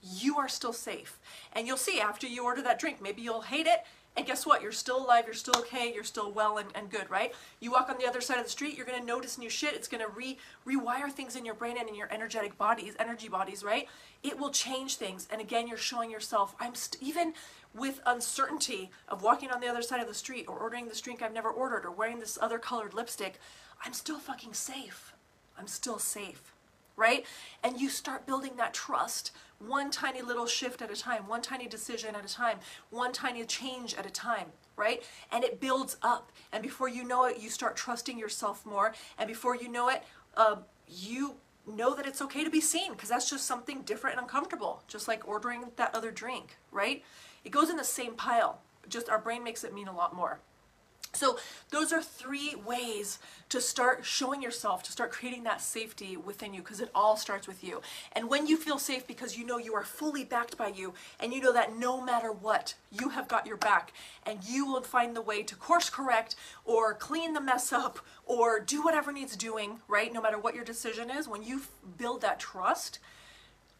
You 0.00 0.38
are 0.38 0.48
still 0.48 0.72
safe. 0.72 1.18
And 1.52 1.66
you'll 1.66 1.76
see 1.76 2.00
after 2.00 2.26
you 2.26 2.44
order 2.44 2.62
that 2.62 2.78
drink, 2.78 3.02
maybe 3.02 3.20
you'll 3.20 3.42
hate 3.42 3.66
it, 3.66 3.84
and 4.16 4.24
guess 4.26 4.46
what? 4.46 4.62
You're 4.62 4.72
still 4.72 5.04
alive, 5.04 5.24
you're 5.26 5.34
still 5.34 5.58
okay, 5.58 5.92
you're 5.92 6.04
still 6.04 6.30
well 6.30 6.58
and, 6.58 6.68
and 6.74 6.88
good, 6.88 7.10
right? 7.10 7.34
You 7.58 7.72
walk 7.72 7.88
on 7.90 7.98
the 7.98 8.06
other 8.06 8.20
side 8.20 8.38
of 8.38 8.44
the 8.44 8.50
street, 8.50 8.76
you're 8.76 8.86
gonna 8.86 9.04
notice 9.04 9.38
new 9.38 9.50
shit. 9.50 9.74
It's 9.74 9.88
gonna 9.88 10.08
re 10.08 10.38
rewire 10.66 11.10
things 11.10 11.34
in 11.34 11.44
your 11.44 11.54
brain 11.54 11.76
and 11.78 11.88
in 11.88 11.96
your 11.96 12.12
energetic 12.12 12.56
bodies, 12.56 12.94
energy 12.98 13.28
bodies, 13.28 13.64
right? 13.64 13.88
It 14.22 14.38
will 14.38 14.50
change 14.50 14.96
things. 14.96 15.26
And 15.32 15.40
again, 15.40 15.66
you're 15.66 15.76
showing 15.76 16.10
yourself, 16.10 16.54
I'm 16.60 16.74
even 17.00 17.34
with 17.74 18.00
uncertainty 18.06 18.90
of 19.08 19.22
walking 19.22 19.50
on 19.50 19.60
the 19.60 19.68
other 19.68 19.82
side 19.82 20.00
of 20.00 20.06
the 20.06 20.14
street 20.14 20.46
or 20.46 20.58
ordering 20.58 20.86
this 20.86 21.00
drink 21.00 21.20
I've 21.20 21.34
never 21.34 21.50
ordered 21.50 21.84
or 21.84 21.90
wearing 21.90 22.20
this 22.20 22.38
other 22.40 22.58
colored 22.58 22.94
lipstick, 22.94 23.40
I'm 23.84 23.92
still 23.92 24.20
fucking 24.20 24.54
safe. 24.54 25.12
I'm 25.58 25.66
still 25.66 25.98
safe 25.98 26.54
right? 26.96 27.24
And 27.62 27.80
you 27.80 27.88
start 27.88 28.26
building 28.26 28.52
that 28.56 28.74
trust 28.74 29.32
one 29.68 29.90
tiny 29.90 30.22
little 30.22 30.46
shift 30.46 30.82
at 30.82 30.90
a 30.90 30.96
time, 30.96 31.26
one 31.26 31.42
tiny 31.42 31.66
decision 31.66 32.14
at 32.14 32.24
a 32.24 32.32
time, 32.32 32.58
one 32.90 33.12
tiny 33.12 33.44
change 33.44 33.94
at 33.94 34.06
a 34.06 34.10
time, 34.10 34.46
right? 34.76 35.02
And 35.32 35.44
it 35.44 35.60
builds 35.60 35.96
up. 36.02 36.32
And 36.52 36.62
before 36.62 36.88
you 36.88 37.04
know 37.04 37.24
it, 37.24 37.38
you 37.38 37.50
start 37.50 37.76
trusting 37.76 38.18
yourself 38.18 38.64
more. 38.64 38.94
And 39.18 39.28
before 39.28 39.56
you 39.56 39.68
know 39.68 39.88
it, 39.88 40.02
uh, 40.36 40.56
you 40.88 41.36
know 41.66 41.94
that 41.94 42.06
it's 42.06 42.20
okay 42.22 42.44
to 42.44 42.50
be 42.50 42.60
seen 42.60 42.92
because 42.92 43.08
that's 43.08 43.30
just 43.30 43.46
something 43.46 43.82
different 43.82 44.16
and 44.16 44.24
uncomfortable, 44.24 44.82
just 44.86 45.08
like 45.08 45.26
ordering 45.26 45.64
that 45.76 45.94
other 45.94 46.10
drink, 46.10 46.58
right? 46.70 47.02
It 47.44 47.50
goes 47.50 47.70
in 47.70 47.76
the 47.76 47.84
same 47.84 48.14
pile, 48.14 48.60
just 48.88 49.08
our 49.08 49.18
brain 49.18 49.42
makes 49.42 49.64
it 49.64 49.74
mean 49.74 49.88
a 49.88 49.96
lot 49.96 50.14
more. 50.14 50.40
So 51.14 51.38
those 51.70 51.92
are 51.92 52.02
three 52.02 52.54
ways 52.66 53.18
to 53.48 53.60
start 53.60 54.04
showing 54.04 54.42
yourself, 54.42 54.82
to 54.84 54.92
start 54.92 55.12
creating 55.12 55.44
that 55.44 55.60
safety 55.60 56.16
within 56.16 56.54
you, 56.54 56.60
because 56.60 56.80
it 56.80 56.90
all 56.94 57.16
starts 57.16 57.46
with 57.46 57.62
you. 57.62 57.80
And 58.12 58.28
when 58.28 58.46
you 58.46 58.56
feel 58.56 58.78
safe 58.78 59.06
because 59.06 59.38
you 59.38 59.46
know 59.46 59.58
you 59.58 59.74
are 59.74 59.84
fully 59.84 60.24
backed 60.24 60.56
by 60.56 60.68
you, 60.68 60.94
and 61.20 61.32
you 61.32 61.40
know 61.40 61.52
that 61.52 61.76
no 61.76 62.00
matter 62.00 62.32
what, 62.32 62.74
you 62.90 63.10
have 63.10 63.28
got 63.28 63.46
your 63.46 63.56
back, 63.56 63.92
and 64.26 64.42
you 64.44 64.66
will 64.66 64.82
find 64.82 65.14
the 65.14 65.20
way 65.20 65.42
to 65.42 65.56
course 65.56 65.90
correct 65.90 66.36
or 66.64 66.94
clean 66.94 67.32
the 67.32 67.40
mess 67.40 67.72
up 67.72 67.98
or 68.26 68.60
do 68.60 68.82
whatever 68.82 69.12
needs 69.12 69.36
doing, 69.36 69.80
right? 69.88 70.12
No 70.12 70.20
matter 70.20 70.38
what 70.38 70.54
your 70.54 70.64
decision 70.64 71.10
is, 71.10 71.28
when 71.28 71.42
you 71.42 71.62
build 71.96 72.20
that 72.22 72.40
trust, 72.40 72.98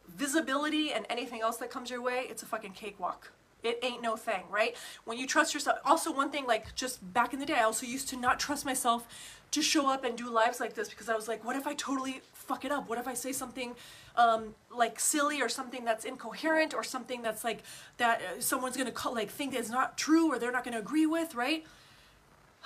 visibility 0.09 0.93
and 0.93 1.07
anything 1.09 1.41
else 1.41 1.57
that 1.57 1.71
comes 1.71 1.91
your 1.91 2.03
way, 2.03 2.27
it's 2.29 2.43
a 2.43 2.47
fucking 2.47 2.73
cakewalk. 2.73 3.33
It 3.65 3.79
ain't 3.83 4.03
no 4.03 4.15
thing, 4.15 4.45
right? 4.51 4.77
When 5.05 5.19
you 5.19 5.27
trust 5.27 5.55
yourself. 5.55 5.79
Also, 5.85 6.13
one 6.13 6.31
thing, 6.31 6.47
like 6.47 6.75
just 6.75 7.13
back 7.15 7.33
in 7.33 7.41
the 7.41 7.47
day, 7.47 7.55
I 7.55 7.63
also 7.63 7.87
used 7.87 8.09
to 8.11 8.17
not 8.17 8.39
trust 8.39 8.65
myself 8.65 9.07
to 9.51 9.63
show 9.63 9.89
up 9.89 10.05
and 10.05 10.19
do 10.19 10.29
lives 10.29 10.61
like 10.61 10.75
this 10.75 10.89
because 10.89 11.09
I 11.09 11.15
was 11.15 11.29
like, 11.29 11.45
what 11.45 11.57
if 11.57 11.67
I 11.67 11.75
totally 11.75 12.21
fuck 12.33 12.65
it 12.65 12.73
up? 12.73 12.89
What 12.89 12.99
if 12.99 13.09
I 13.09 13.15
say 13.15 13.33
something 13.33 13.75
um, 14.17 14.55
like 14.71 15.01
silly 15.01 15.41
or 15.41 15.49
something 15.49 15.85
that's 15.85 16.05
incoherent 16.05 16.75
or 16.75 16.83
something 16.83 17.23
that's 17.23 17.43
like 17.45 17.63
that 17.97 18.21
uh, 18.21 18.41
someone's 18.41 18.77
gonna 18.77 18.91
call, 18.91 19.15
like 19.15 19.31
think 19.31 19.55
is 19.55 19.71
not 19.71 19.97
true 19.97 20.31
or 20.31 20.39
they're 20.39 20.53
not 20.53 20.65
gonna 20.65 20.79
agree 20.79 21.07
with, 21.07 21.35
right? 21.35 21.65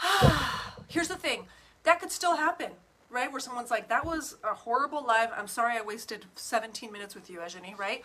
Here's 0.88 1.08
the 1.08 1.16
thing, 1.16 1.44
that 1.84 2.00
could 2.00 2.10
still 2.10 2.36
happen, 2.36 2.70
right? 3.10 3.30
Where 3.30 3.40
someone's 3.40 3.70
like, 3.70 3.88
that 3.88 4.04
was 4.04 4.36
a 4.42 4.54
horrible 4.54 5.04
live. 5.04 5.30
I'm 5.36 5.48
sorry 5.48 5.76
I 5.76 5.82
wasted 5.82 6.24
17 6.34 6.90
minutes 6.90 7.14
with 7.14 7.28
you, 7.30 7.40
Ejani, 7.40 7.78
right? 7.78 8.04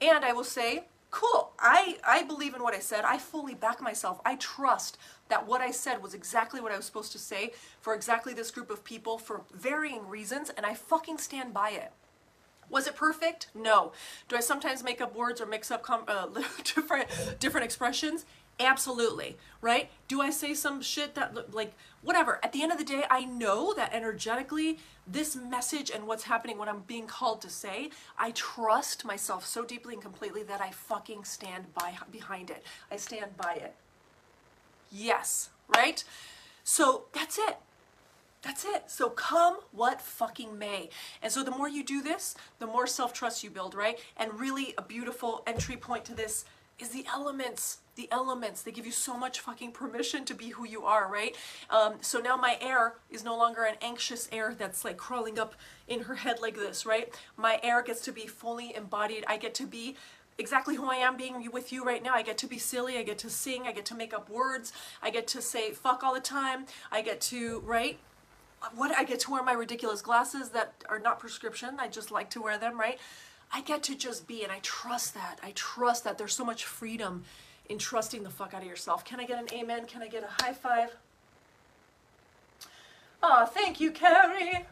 And 0.00 0.24
I 0.24 0.32
will 0.32 0.44
say, 0.44 0.84
cool. 1.10 1.52
I, 1.58 1.98
I 2.06 2.22
believe 2.22 2.54
in 2.54 2.62
what 2.62 2.74
I 2.74 2.78
said. 2.80 3.04
I 3.04 3.18
fully 3.18 3.54
back 3.54 3.80
myself. 3.80 4.20
I 4.24 4.36
trust 4.36 4.98
that 5.28 5.46
what 5.46 5.60
I 5.60 5.70
said 5.70 6.02
was 6.02 6.14
exactly 6.14 6.60
what 6.60 6.72
I 6.72 6.76
was 6.76 6.86
supposed 6.86 7.12
to 7.12 7.18
say 7.18 7.52
for 7.80 7.94
exactly 7.94 8.34
this 8.34 8.50
group 8.50 8.70
of 8.70 8.84
people 8.84 9.18
for 9.18 9.42
varying 9.52 10.06
reasons, 10.08 10.50
and 10.50 10.64
I 10.64 10.74
fucking 10.74 11.18
stand 11.18 11.52
by 11.54 11.70
it. 11.70 11.92
Was 12.70 12.86
it 12.86 12.96
perfect? 12.96 13.48
No. 13.54 13.92
Do 14.28 14.36
I 14.36 14.40
sometimes 14.40 14.84
make 14.84 15.00
up 15.00 15.14
words 15.16 15.40
or 15.40 15.46
mix 15.46 15.70
up 15.70 15.82
com- 15.82 16.04
uh, 16.06 16.26
different 16.64 17.08
different 17.38 17.64
expressions? 17.64 18.26
Absolutely, 18.60 19.36
right? 19.60 19.88
Do 20.08 20.20
I 20.20 20.30
say 20.30 20.52
some 20.52 20.82
shit 20.82 21.14
that 21.14 21.54
like 21.54 21.74
whatever? 22.02 22.40
At 22.42 22.52
the 22.52 22.62
end 22.62 22.72
of 22.72 22.78
the 22.78 22.84
day, 22.84 23.04
I 23.08 23.24
know 23.24 23.72
that 23.74 23.92
energetically 23.94 24.78
this 25.06 25.36
message 25.36 25.90
and 25.90 26.08
what's 26.08 26.24
happening 26.24 26.58
what 26.58 26.68
I'm 26.68 26.80
being 26.80 27.06
called 27.06 27.40
to 27.42 27.50
say, 27.50 27.90
I 28.18 28.32
trust 28.32 29.04
myself 29.04 29.46
so 29.46 29.64
deeply 29.64 29.94
and 29.94 30.02
completely 30.02 30.42
that 30.42 30.60
I 30.60 30.70
fucking 30.70 31.24
stand 31.24 31.72
by 31.72 31.94
behind 32.10 32.50
it. 32.50 32.64
I 32.90 32.96
stand 32.96 33.36
by 33.36 33.54
it. 33.54 33.74
Yes, 34.90 35.50
right? 35.68 36.02
So 36.64 37.04
that's 37.12 37.38
it. 37.38 37.58
That's 38.42 38.64
it. 38.64 38.84
So 38.90 39.10
come 39.10 39.58
what 39.72 40.00
fucking 40.00 40.58
may. 40.58 40.90
And 41.22 41.32
so 41.32 41.42
the 41.44 41.50
more 41.50 41.68
you 41.68 41.84
do 41.84 42.02
this, 42.02 42.34
the 42.58 42.66
more 42.66 42.86
self-trust 42.86 43.44
you 43.44 43.50
build, 43.50 43.74
right? 43.74 43.98
And 44.16 44.38
really 44.38 44.74
a 44.76 44.82
beautiful 44.82 45.42
entry 45.46 45.76
point 45.76 46.04
to 46.06 46.14
this 46.14 46.44
is 46.78 46.90
the 46.90 47.04
elements. 47.12 47.78
The 47.98 48.08
elements. 48.12 48.62
They 48.62 48.70
give 48.70 48.86
you 48.86 48.92
so 48.92 49.18
much 49.18 49.40
fucking 49.40 49.72
permission 49.72 50.24
to 50.26 50.34
be 50.34 50.50
who 50.50 50.64
you 50.64 50.84
are, 50.84 51.10
right? 51.10 51.34
Um, 51.68 51.94
so 52.00 52.20
now 52.20 52.36
my 52.36 52.56
air 52.60 52.94
is 53.10 53.24
no 53.24 53.36
longer 53.36 53.64
an 53.64 53.74
anxious 53.82 54.28
air 54.30 54.54
that's 54.56 54.84
like 54.84 54.96
crawling 54.96 55.36
up 55.36 55.56
in 55.88 56.02
her 56.04 56.14
head 56.14 56.36
like 56.40 56.54
this, 56.54 56.86
right? 56.86 57.12
My 57.36 57.58
air 57.60 57.82
gets 57.82 58.00
to 58.02 58.12
be 58.12 58.28
fully 58.28 58.72
embodied. 58.72 59.24
I 59.26 59.36
get 59.36 59.52
to 59.56 59.66
be 59.66 59.96
exactly 60.38 60.76
who 60.76 60.88
I 60.88 60.94
am 60.94 61.16
being 61.16 61.50
with 61.50 61.72
you 61.72 61.84
right 61.84 62.00
now. 62.00 62.14
I 62.14 62.22
get 62.22 62.38
to 62.38 62.46
be 62.46 62.56
silly, 62.56 62.98
I 62.98 63.02
get 63.02 63.18
to 63.18 63.30
sing, 63.30 63.66
I 63.66 63.72
get 63.72 63.84
to 63.86 63.96
make 63.96 64.14
up 64.14 64.30
words, 64.30 64.72
I 65.02 65.10
get 65.10 65.26
to 65.28 65.42
say 65.42 65.72
fuck 65.72 66.04
all 66.04 66.14
the 66.14 66.20
time, 66.20 66.66
I 66.92 67.02
get 67.02 67.20
to, 67.22 67.58
right? 67.66 67.98
What 68.76 68.96
I 68.96 69.02
get 69.02 69.18
to 69.20 69.32
wear 69.32 69.42
my 69.42 69.54
ridiculous 69.54 70.02
glasses 70.02 70.50
that 70.50 70.84
are 70.88 71.00
not 71.00 71.18
prescription. 71.18 71.80
I 71.80 71.88
just 71.88 72.12
like 72.12 72.30
to 72.30 72.42
wear 72.42 72.58
them, 72.58 72.78
right? 72.78 73.00
I 73.52 73.62
get 73.62 73.82
to 73.84 73.96
just 73.96 74.28
be 74.28 74.44
and 74.44 74.52
I 74.52 74.60
trust 74.62 75.14
that. 75.14 75.40
I 75.42 75.50
trust 75.56 76.04
that 76.04 76.16
there's 76.16 76.34
so 76.34 76.44
much 76.44 76.64
freedom 76.64 77.24
in 77.68 77.78
trusting 77.78 78.22
the 78.22 78.30
fuck 78.30 78.54
out 78.54 78.62
of 78.62 78.68
yourself. 78.68 79.04
Can 79.04 79.20
I 79.20 79.24
get 79.24 79.38
an 79.38 79.48
amen? 79.52 79.86
Can 79.86 80.02
I 80.02 80.08
get 80.08 80.22
a 80.22 80.42
high 80.42 80.52
five? 80.52 80.96
Oh, 83.22 83.46
thank 83.46 83.80
you, 83.80 83.90
Carrie. 83.90 84.66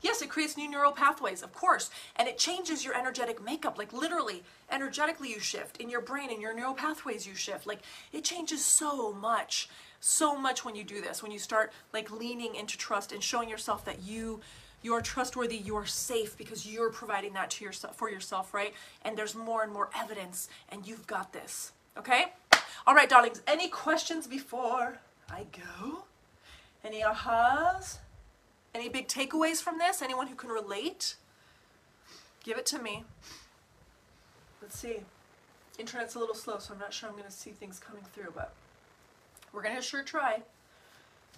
Yes, 0.00 0.22
it 0.22 0.30
creates 0.30 0.56
new 0.56 0.70
neural 0.70 0.92
pathways, 0.92 1.42
of 1.42 1.52
course, 1.52 1.90
and 2.16 2.28
it 2.28 2.38
changes 2.38 2.84
your 2.84 2.96
energetic 2.96 3.42
makeup. 3.42 3.78
Like 3.78 3.92
literally, 3.92 4.42
energetically, 4.70 5.30
you 5.30 5.40
shift 5.40 5.76
in 5.78 5.90
your 5.90 6.00
brain 6.00 6.30
and 6.30 6.40
your 6.40 6.54
neural 6.54 6.74
pathways. 6.74 7.26
You 7.26 7.34
shift. 7.34 7.66
Like 7.66 7.80
it 8.12 8.24
changes 8.24 8.64
so 8.64 9.12
much, 9.12 9.68
so 10.00 10.38
much 10.38 10.64
when 10.64 10.74
you 10.76 10.84
do 10.84 11.00
this. 11.00 11.22
When 11.22 11.32
you 11.32 11.38
start 11.38 11.72
like 11.92 12.10
leaning 12.10 12.54
into 12.54 12.78
trust 12.78 13.12
and 13.12 13.22
showing 13.22 13.48
yourself 13.48 13.84
that 13.84 14.02
you 14.02 14.40
you're 14.82 15.00
trustworthy, 15.00 15.56
you're 15.56 15.86
safe 15.86 16.36
because 16.36 16.66
you're 16.66 16.90
providing 16.90 17.32
that 17.34 17.50
to 17.50 17.64
yourself 17.64 17.96
for 17.96 18.10
yourself, 18.10 18.52
right? 18.52 18.74
And 19.04 19.16
there's 19.16 19.34
more 19.34 19.62
and 19.62 19.72
more 19.72 19.90
evidence, 19.96 20.48
and 20.68 20.86
you've 20.86 21.06
got 21.06 21.32
this. 21.32 21.72
Okay? 21.96 22.32
All 22.86 22.94
right, 22.94 23.08
darlings. 23.08 23.42
Any 23.46 23.68
questions 23.68 24.26
before 24.26 24.98
I 25.30 25.46
go? 25.52 26.04
Any 26.84 27.02
ahas? 27.02 27.98
Any 28.74 28.88
big 28.88 29.06
takeaways 29.06 29.62
from 29.62 29.78
this? 29.78 30.02
Anyone 30.02 30.26
who 30.26 30.34
can 30.34 30.50
relate? 30.50 31.16
Give 32.42 32.58
it 32.58 32.66
to 32.66 32.78
me. 32.80 33.04
Let's 34.60 34.78
see. 34.78 35.00
Internet's 35.78 36.14
a 36.14 36.18
little 36.18 36.34
slow, 36.34 36.58
so 36.58 36.74
I'm 36.74 36.80
not 36.80 36.92
sure 36.92 37.08
I'm 37.08 37.14
going 37.14 37.26
to 37.26 37.32
see 37.32 37.50
things 37.50 37.78
coming 37.78 38.02
through, 38.14 38.32
but 38.34 38.52
we're 39.52 39.62
going 39.62 39.76
to 39.76 39.82
sure 39.82 40.02
try. 40.02 40.42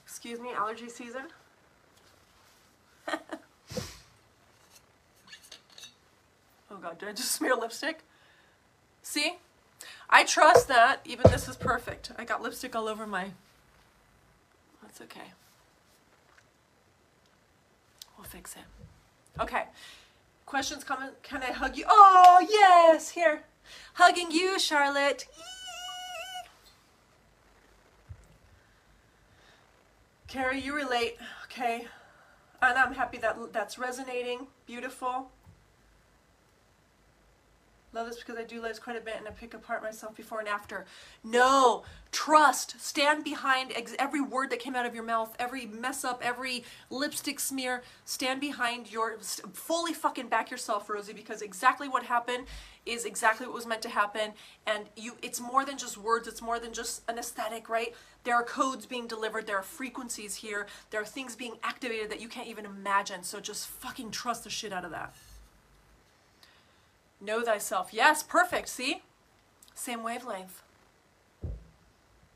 Excuse 0.05 0.41
me, 0.41 0.51
allergy 0.53 0.89
season. 0.89 1.25
oh 6.71 6.77
god, 6.81 6.99
did 6.99 7.09
I 7.09 7.13
just 7.13 7.33
smear 7.37 7.55
lipstick? 7.57 8.01
See? 9.03 9.39
I 10.11 10.25
trust 10.25 10.69
that 10.69 11.01
even 11.05 11.31
this 11.31 11.49
is 11.49 11.57
perfect. 11.57 12.13
I 12.19 12.25
got 12.25 12.43
lipstick 12.43 12.77
all 12.77 12.89
over 12.89 13.07
my... 13.07 13.31
That's 14.83 15.01
okay. 15.01 15.33
We'll 18.17 18.25
fix 18.25 18.55
it. 18.55 18.63
Okay. 19.41 19.65
Questions, 20.47 20.85
comment, 20.85 21.15
can 21.23 21.43
I 21.43 21.53
hug 21.53 21.77
you? 21.77 21.85
Oh, 21.89 22.47
yes, 22.49 23.11
here. 23.11 23.45
Hugging 23.95 24.31
you, 24.31 24.59
Charlotte. 24.59 25.27
Carrie, 30.29 30.61
you 30.61 30.75
relate. 30.75 31.17
Okay. 31.45 31.87
And 32.65 32.79
I'm 32.79 32.95
happy 32.95 33.19
that 33.19 33.37
that's 33.53 33.79
resonating. 33.79 34.47
Beautiful. 34.67 35.31
Love 37.95 38.09
this 38.09 38.17
because 38.17 38.37
I 38.37 38.43
do 38.43 38.61
lives 38.61 38.81
quite 38.81 38.97
a 38.97 39.01
bit 39.01 39.15
and 39.17 39.29
I 39.29 39.31
pick 39.31 39.55
apart 39.55 39.81
myself 39.81 40.17
before 40.17 40.41
and 40.41 40.49
after. 40.49 40.85
No, 41.23 41.85
trust. 42.11 42.81
Stand 42.81 43.23
behind 43.23 43.73
every 44.01 44.21
word 44.21 44.51
that 44.51 44.59
came 44.59 44.75
out 44.75 44.85
of 44.85 44.97
your 44.97 45.05
mouth, 45.05 45.37
every 45.39 45.67
mess 45.67 46.05
up, 46.05 46.21
every 46.21 46.65
lipstick 46.91 47.39
smear. 47.39 47.85
Stand 48.05 48.41
behind 48.41 48.91
your, 48.91 49.19
fully 49.21 49.93
fucking 49.93 50.27
back 50.27 50.51
yourself, 50.51 50.91
Rosie, 50.91 51.13
because 51.13 51.41
exactly 51.41 51.89
what 51.89 52.03
happened 52.03 52.47
is 52.85 53.05
exactly 53.05 53.47
what 53.47 53.55
was 53.55 53.65
meant 53.65 53.83
to 53.83 53.89
happen. 53.89 54.33
And 54.67 54.87
you, 54.97 55.17
it's 55.23 55.41
more 55.41 55.65
than 55.65 55.79
just 55.79 55.97
words. 55.97 56.27
It's 56.27 56.43
more 56.43 56.59
than 56.59 56.73
just 56.73 57.03
an 57.09 57.17
aesthetic, 57.17 57.69
right? 57.69 57.95
There 58.25 58.35
are 58.35 58.43
codes 58.43 58.87
being 58.87 59.07
delivered. 59.07 59.47
There 59.47 59.57
are 59.57 59.63
frequencies 59.63 60.35
here. 60.35 60.67
There 60.91 61.01
are 61.01 61.07
things 61.07 61.37
being 61.37 61.59
activated 61.63 62.11
that 62.11 62.21
you 62.21 62.29
can't 62.29 62.49
even 62.49 62.65
imagine. 62.65 63.23
So 63.23 63.39
just 63.39 63.69
fucking 63.69 64.11
trust 64.11 64.43
the 64.43 64.51
shit 64.51 64.73
out 64.73 64.85
of 64.85 64.91
that. 64.91 65.15
Know 67.25 67.43
thyself. 67.43 67.89
Yes, 67.93 68.23
perfect. 68.23 68.69
See? 68.69 69.03
Same 69.75 70.03
wavelength. 70.03 70.63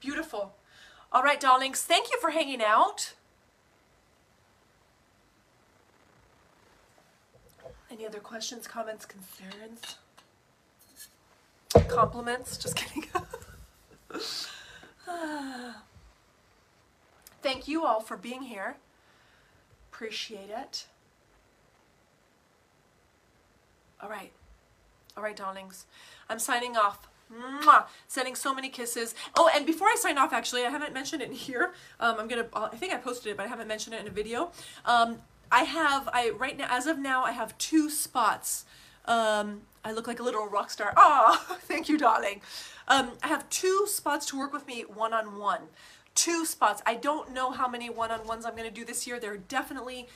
Beautiful. 0.01 0.55
All 1.13 1.23
right, 1.23 1.39
darlings, 1.39 1.83
thank 1.83 2.11
you 2.11 2.19
for 2.21 2.31
hanging 2.31 2.63
out. 2.63 3.15
Any 7.91 8.07
other 8.07 8.21
questions, 8.21 8.67
comments, 8.67 9.07
concerns? 9.07 9.97
Compliments? 11.89 12.57
Just 12.57 12.77
kidding. 12.77 13.05
Thank 17.43 17.69
you 17.69 17.85
all 17.85 18.01
for 18.01 18.17
being 18.17 18.43
here. 18.43 18.77
Appreciate 19.91 20.51
it. 20.51 20.87
All 24.03 24.09
right. 24.09 24.33
All 25.19 25.25
right, 25.25 25.35
darlings. 25.35 25.87
I'm 26.31 26.39
signing 26.39 26.77
off. 26.77 27.09
Mwah! 27.29 27.87
Sending 28.07 28.37
so 28.37 28.55
many 28.55 28.69
kisses. 28.69 29.17
Oh, 29.37 29.51
and 29.53 29.67
before 29.67 29.89
I 29.89 29.97
sign 29.99 30.17
off, 30.17 30.33
actually, 30.33 30.65
I 30.65 30.71
haven't 30.71 30.95
mentioned 30.95 31.23
it 31.23 31.33
here. 31.47 31.73
Um, 31.99 32.15
I'm 32.21 32.29
gonna. 32.29 32.47
I 32.55 32.77
think 32.77 32.95
I 32.95 32.99
posted 32.99 33.33
it, 33.33 33.37
but 33.37 33.45
I 33.45 33.49
haven't 33.49 33.67
mentioned 33.67 33.97
it 33.97 34.01
in 34.01 34.07
a 34.07 34.13
video. 34.13 34.53
Um, 34.85 35.19
I 35.51 35.65
have. 35.65 36.09
I 36.13 36.31
right 36.31 36.57
now, 36.57 36.69
as 36.71 36.87
of 36.87 37.01
now, 37.01 37.25
I 37.25 37.33
have 37.33 37.59
two 37.59 37.91
spots. 37.91 38.65
Um, 39.07 39.63
I 39.85 39.91
look 39.91 40.07
like 40.07 40.21
a 40.21 40.23
little 40.23 40.47
rock 40.47 40.71
star. 40.71 40.93
Ah, 40.97 41.45
thank 41.63 41.89
you, 41.89 41.99
darling. 41.99 42.41
Um, 42.87 43.11
I 43.21 43.27
have 43.27 43.51
two 43.51 43.87
spots 43.89 44.25
to 44.27 44.39
work 44.39 44.53
with 44.53 44.69
me 44.69 44.83
one 44.83 45.13
on 45.13 45.37
one. 45.37 45.63
Two 46.15 46.47
spots. 46.47 46.81
I 46.87 46.95
don't 46.95 47.33
know 47.33 47.51
how 47.51 47.67
many 47.67 47.91
one 47.91 48.13
on 48.13 48.25
ones 48.25 48.47
I'm 48.47 48.57
to 48.57 48.71
do 48.71 48.85
this 48.85 49.05
year. 49.05 49.19
They're 49.19 49.37
definitely 49.37 50.07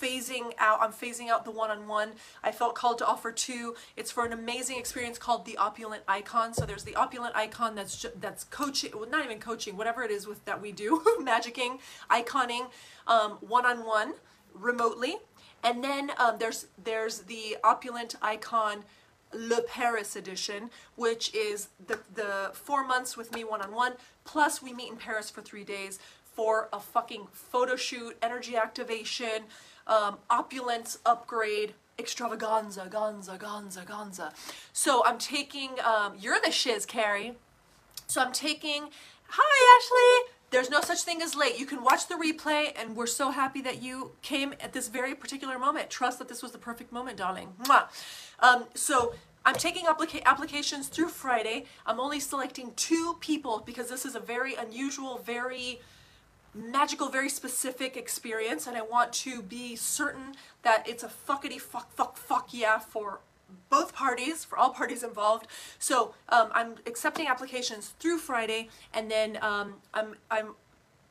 phasing 0.00 0.52
out. 0.58 0.80
I'm 0.80 0.92
phasing 0.92 1.28
out 1.28 1.44
the 1.44 1.50
one-on-one. 1.50 2.12
I 2.42 2.52
felt 2.52 2.74
called 2.74 2.98
to 2.98 3.06
offer 3.06 3.32
two. 3.32 3.74
It's 3.96 4.10
for 4.10 4.24
an 4.24 4.32
amazing 4.32 4.78
experience 4.78 5.18
called 5.18 5.44
the 5.44 5.56
Opulent 5.56 6.02
Icon. 6.08 6.54
So 6.54 6.64
there's 6.64 6.84
the 6.84 6.96
Opulent 6.96 7.36
Icon 7.36 7.74
that's 7.74 8.06
that's 8.20 8.44
coaching, 8.44 8.92
well, 8.94 9.08
not 9.08 9.24
even 9.24 9.38
coaching, 9.38 9.76
whatever 9.76 10.02
it 10.02 10.10
is 10.10 10.26
with 10.26 10.44
that 10.44 10.60
we 10.60 10.72
do, 10.72 11.02
magicking, 11.20 11.78
iconing, 12.10 12.66
um, 13.06 13.32
one-on-one, 13.40 14.14
remotely. 14.54 15.16
And 15.62 15.82
then 15.82 16.12
um, 16.18 16.36
there's 16.38 16.66
there's 16.82 17.20
the 17.20 17.56
Opulent 17.64 18.14
Icon 18.22 18.84
Le 19.32 19.60
Paris 19.62 20.16
edition, 20.16 20.70
which 20.96 21.34
is 21.34 21.68
the, 21.86 21.98
the 22.14 22.50
four 22.54 22.84
months 22.86 23.16
with 23.16 23.34
me 23.34 23.44
one-on-one, 23.44 23.92
plus 24.24 24.62
we 24.62 24.72
meet 24.72 24.90
in 24.90 24.96
Paris 24.96 25.28
for 25.28 25.42
three 25.42 25.64
days 25.64 25.98
for 26.38 26.68
a 26.72 26.78
fucking 26.78 27.26
photo 27.32 27.74
shoot, 27.74 28.16
energy 28.22 28.56
activation, 28.56 29.42
um, 29.88 30.18
opulence 30.30 31.00
upgrade, 31.04 31.74
extravaganza, 31.98 32.88
ganza, 32.88 33.36
ganza, 33.36 33.84
ganza. 33.84 34.32
So 34.72 35.04
I'm 35.04 35.18
taking, 35.18 35.70
um, 35.84 36.12
you're 36.16 36.38
the 36.40 36.52
shiz, 36.52 36.86
Carrie. 36.86 37.34
So 38.06 38.22
I'm 38.22 38.30
taking, 38.30 38.90
hi 39.26 39.76
Ashley, 39.76 40.32
there's 40.50 40.70
no 40.70 40.80
such 40.80 41.02
thing 41.02 41.22
as 41.22 41.34
late. 41.34 41.58
You 41.58 41.66
can 41.66 41.82
watch 41.82 42.06
the 42.06 42.14
replay, 42.14 42.70
and 42.80 42.94
we're 42.94 43.08
so 43.08 43.32
happy 43.32 43.60
that 43.62 43.82
you 43.82 44.12
came 44.22 44.54
at 44.60 44.72
this 44.72 44.86
very 44.86 45.16
particular 45.16 45.58
moment. 45.58 45.90
Trust 45.90 46.20
that 46.20 46.28
this 46.28 46.40
was 46.40 46.52
the 46.52 46.58
perfect 46.58 46.92
moment, 46.92 47.16
darling. 47.16 47.48
Um, 48.38 48.66
so 48.76 49.12
I'm 49.44 49.56
taking 49.56 49.86
applica 49.86 50.22
applications 50.22 50.86
through 50.86 51.08
Friday. 51.08 51.64
I'm 51.84 51.98
only 51.98 52.20
selecting 52.20 52.74
two 52.76 53.16
people 53.18 53.60
because 53.66 53.88
this 53.88 54.06
is 54.06 54.14
a 54.14 54.20
very 54.20 54.54
unusual, 54.54 55.18
very 55.18 55.80
magical, 56.54 57.08
very 57.08 57.28
specific 57.28 57.96
experience, 57.96 58.66
and 58.66 58.76
I 58.76 58.82
want 58.82 59.12
to 59.24 59.42
be 59.42 59.76
certain 59.76 60.34
that 60.62 60.88
it's 60.88 61.02
a 61.02 61.08
fuckity 61.08 61.60
fuck 61.60 61.92
fuck 61.92 62.16
fuck 62.16 62.48
yeah 62.52 62.78
for 62.78 63.20
both 63.70 63.94
parties, 63.94 64.44
for 64.44 64.58
all 64.58 64.70
parties 64.70 65.02
involved. 65.02 65.46
So 65.78 66.14
um, 66.28 66.50
I'm 66.52 66.76
accepting 66.86 67.26
applications 67.26 67.94
through 67.98 68.18
Friday, 68.18 68.68
and 68.92 69.10
then 69.10 69.38
um, 69.42 69.76
I'm 69.94 70.16
I'm 70.30 70.54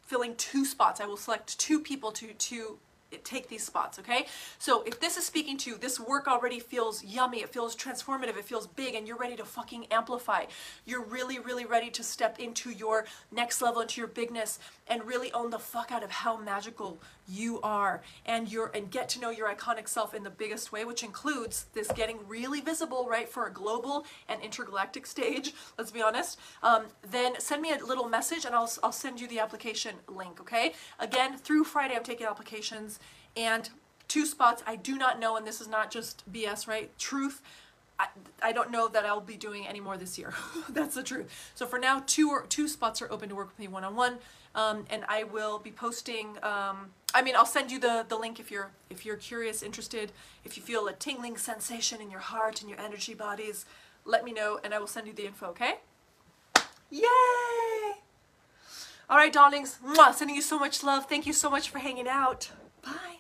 filling 0.02 0.36
two 0.36 0.65
spots. 0.65 1.02
I 1.02 1.06
will 1.06 1.17
select 1.17 1.58
two 1.60 1.80
people 1.80 2.12
to 2.13 2.34
to 2.34 2.80
take 3.24 3.50
these 3.50 3.63
spots, 3.63 4.00
okay? 4.00 4.26
So 4.60 4.84
if 4.84 5.00
this 5.00 5.17
is 5.17 5.26
speaking 5.26 5.58
to 5.60 5.72
you, 5.72 5.78
this 5.78 6.00
work 6.00 6.28
already 6.28 6.60
feels 6.60 7.04
yummy, 7.04 7.39
it 7.39 7.50
feels 7.50 7.76
transformative, 7.76 8.38
it 8.38 8.46
feels 8.46 8.67
big, 8.67 8.96
and 8.96 9.08
you're 9.08 9.17
ready 9.17 9.36
to 9.36 9.46
fucking 9.46 9.88
amplify. 9.91 10.46
You're 10.86 11.04
really, 11.04 11.39
really 11.39 11.65
ready 11.65 11.89
to 11.91 12.04
step 12.04 12.39
into 12.39 12.72
your 12.72 13.06
next 13.32 13.62
level, 13.62 13.82
into 13.82 14.02
your 14.02 14.08
bigness, 14.08 14.60
and 14.88 15.04
really 15.06 15.32
own 15.32 15.50
the 15.50 15.60
fuck 15.60 15.91
out 15.91 16.04
of 16.04 16.12
how 16.12 16.38
magical 16.38 17.00
you 17.28 17.60
are 17.62 18.02
and 18.26 18.50
your 18.50 18.72
and 18.74 18.89
get 18.89 19.10
to 19.10 19.20
know 19.20 19.30
your 19.30 19.54
iconic 19.54 19.88
self 19.88 20.13
in 20.13 20.24
the 20.24 20.30
biggest 20.30 20.72
way, 20.72 20.86
which 20.86 21.04
includes 21.04 21.65
this 21.74 21.91
getting 21.91 22.20
really 22.28 22.62
visible, 22.62 23.08
right, 23.10 23.28
for 23.28 23.48
a 23.48 23.52
global 23.52 24.06
and 24.30 24.41
intergalactic 24.41 25.06
stage, 25.06 25.54
let's 25.78 25.91
be 25.91 26.02
honest. 26.02 26.39
Um, 26.63 26.86
then 27.10 27.39
send 27.39 27.62
me 27.62 27.74
a 27.74 27.84
little 27.84 28.08
message 28.08 28.46
and 28.46 28.56
I'll, 28.56 28.72
I'll 28.84 28.91
send 28.91 29.20
you 29.20 29.28
the 29.28 29.39
application 29.39 29.96
link, 30.08 30.39
okay? 30.39 30.74
Again, 31.00 31.38
through 31.38 31.65
Friday, 31.65 31.96
I'm 31.96 32.04
taking 32.04 32.28
applications 32.28 33.00
and 33.38 33.69
two 34.08 34.26
spots 34.26 34.63
I 34.65 34.76
do 34.76 34.97
not 34.97 35.19
know, 35.19 35.38
and 35.38 35.45
this 35.45 35.62
is 35.62 35.67
not 35.67 35.91
just 35.91 36.30
BS, 36.32 36.67
right? 36.67 36.97
Truth. 36.97 37.41
I, 38.00 38.08
I 38.43 38.52
don't 38.52 38.69
know 38.69 38.88
that 38.89 39.06
I'll 39.06 39.21
be 39.21 39.38
doing 39.38 39.67
any 39.67 39.80
more 39.80 39.97
this 39.97 40.17
year. 40.17 40.34
That's 40.69 40.95
the 40.95 41.04
truth. 41.04 41.52
So 41.56 41.65
for 41.65 41.80
now, 41.80 42.04
two 42.06 42.30
or 42.30 42.45
two 42.45 42.67
spots 42.67 43.02
are 43.02 43.12
open 43.12 43.30
to 43.30 43.36
work 43.36 43.47
with 43.47 43.60
me 43.60 43.67
one 43.67 43.84
on 43.84 43.95
one, 43.95 44.17
and 44.56 45.04
I 45.08 45.23
will 45.23 45.60
be 45.60 45.71
posting. 45.71 46.38
Um, 46.43 46.91
I 47.13 47.21
mean, 47.23 47.36
I'll 47.36 47.45
send 47.45 47.71
you 47.71 47.80
the 47.80 48.06
the 48.08 48.17
link 48.17 48.39
if 48.39 48.52
you're 48.52 48.71
if 48.89 49.06
you're 49.06 49.15
curious, 49.17 49.63
interested. 49.63 50.12
If 50.43 50.58
you 50.58 50.63
feel 50.63 50.88
a 50.88 50.93
tingling 50.93 51.38
sensation 51.38 52.02
in 52.02 52.12
your 52.12 52.19
heart 52.19 52.62
and 52.62 52.69
your 52.69 52.80
energy 52.80 53.13
bodies, 53.13 53.65
let 54.06 54.23
me 54.23 54.32
know, 54.32 54.60
and 54.63 54.73
I 54.73 54.80
will 54.80 54.88
send 54.88 55.08
you 55.08 55.13
the 55.13 55.26
info. 55.26 55.47
Okay? 55.47 55.76
Yay! 56.89 57.02
All 59.10 59.17
right, 59.17 59.32
darlings. 59.32 59.80
Mwah, 59.86 60.13
sending 60.13 60.36
you 60.36 60.41
so 60.41 60.60
much 60.60 60.84
love. 60.84 61.08
Thank 61.08 61.26
you 61.26 61.34
so 61.34 61.50
much 61.50 61.69
for 61.69 61.80
hanging 61.80 62.08
out. 62.08 62.52
Bye. 62.84 63.17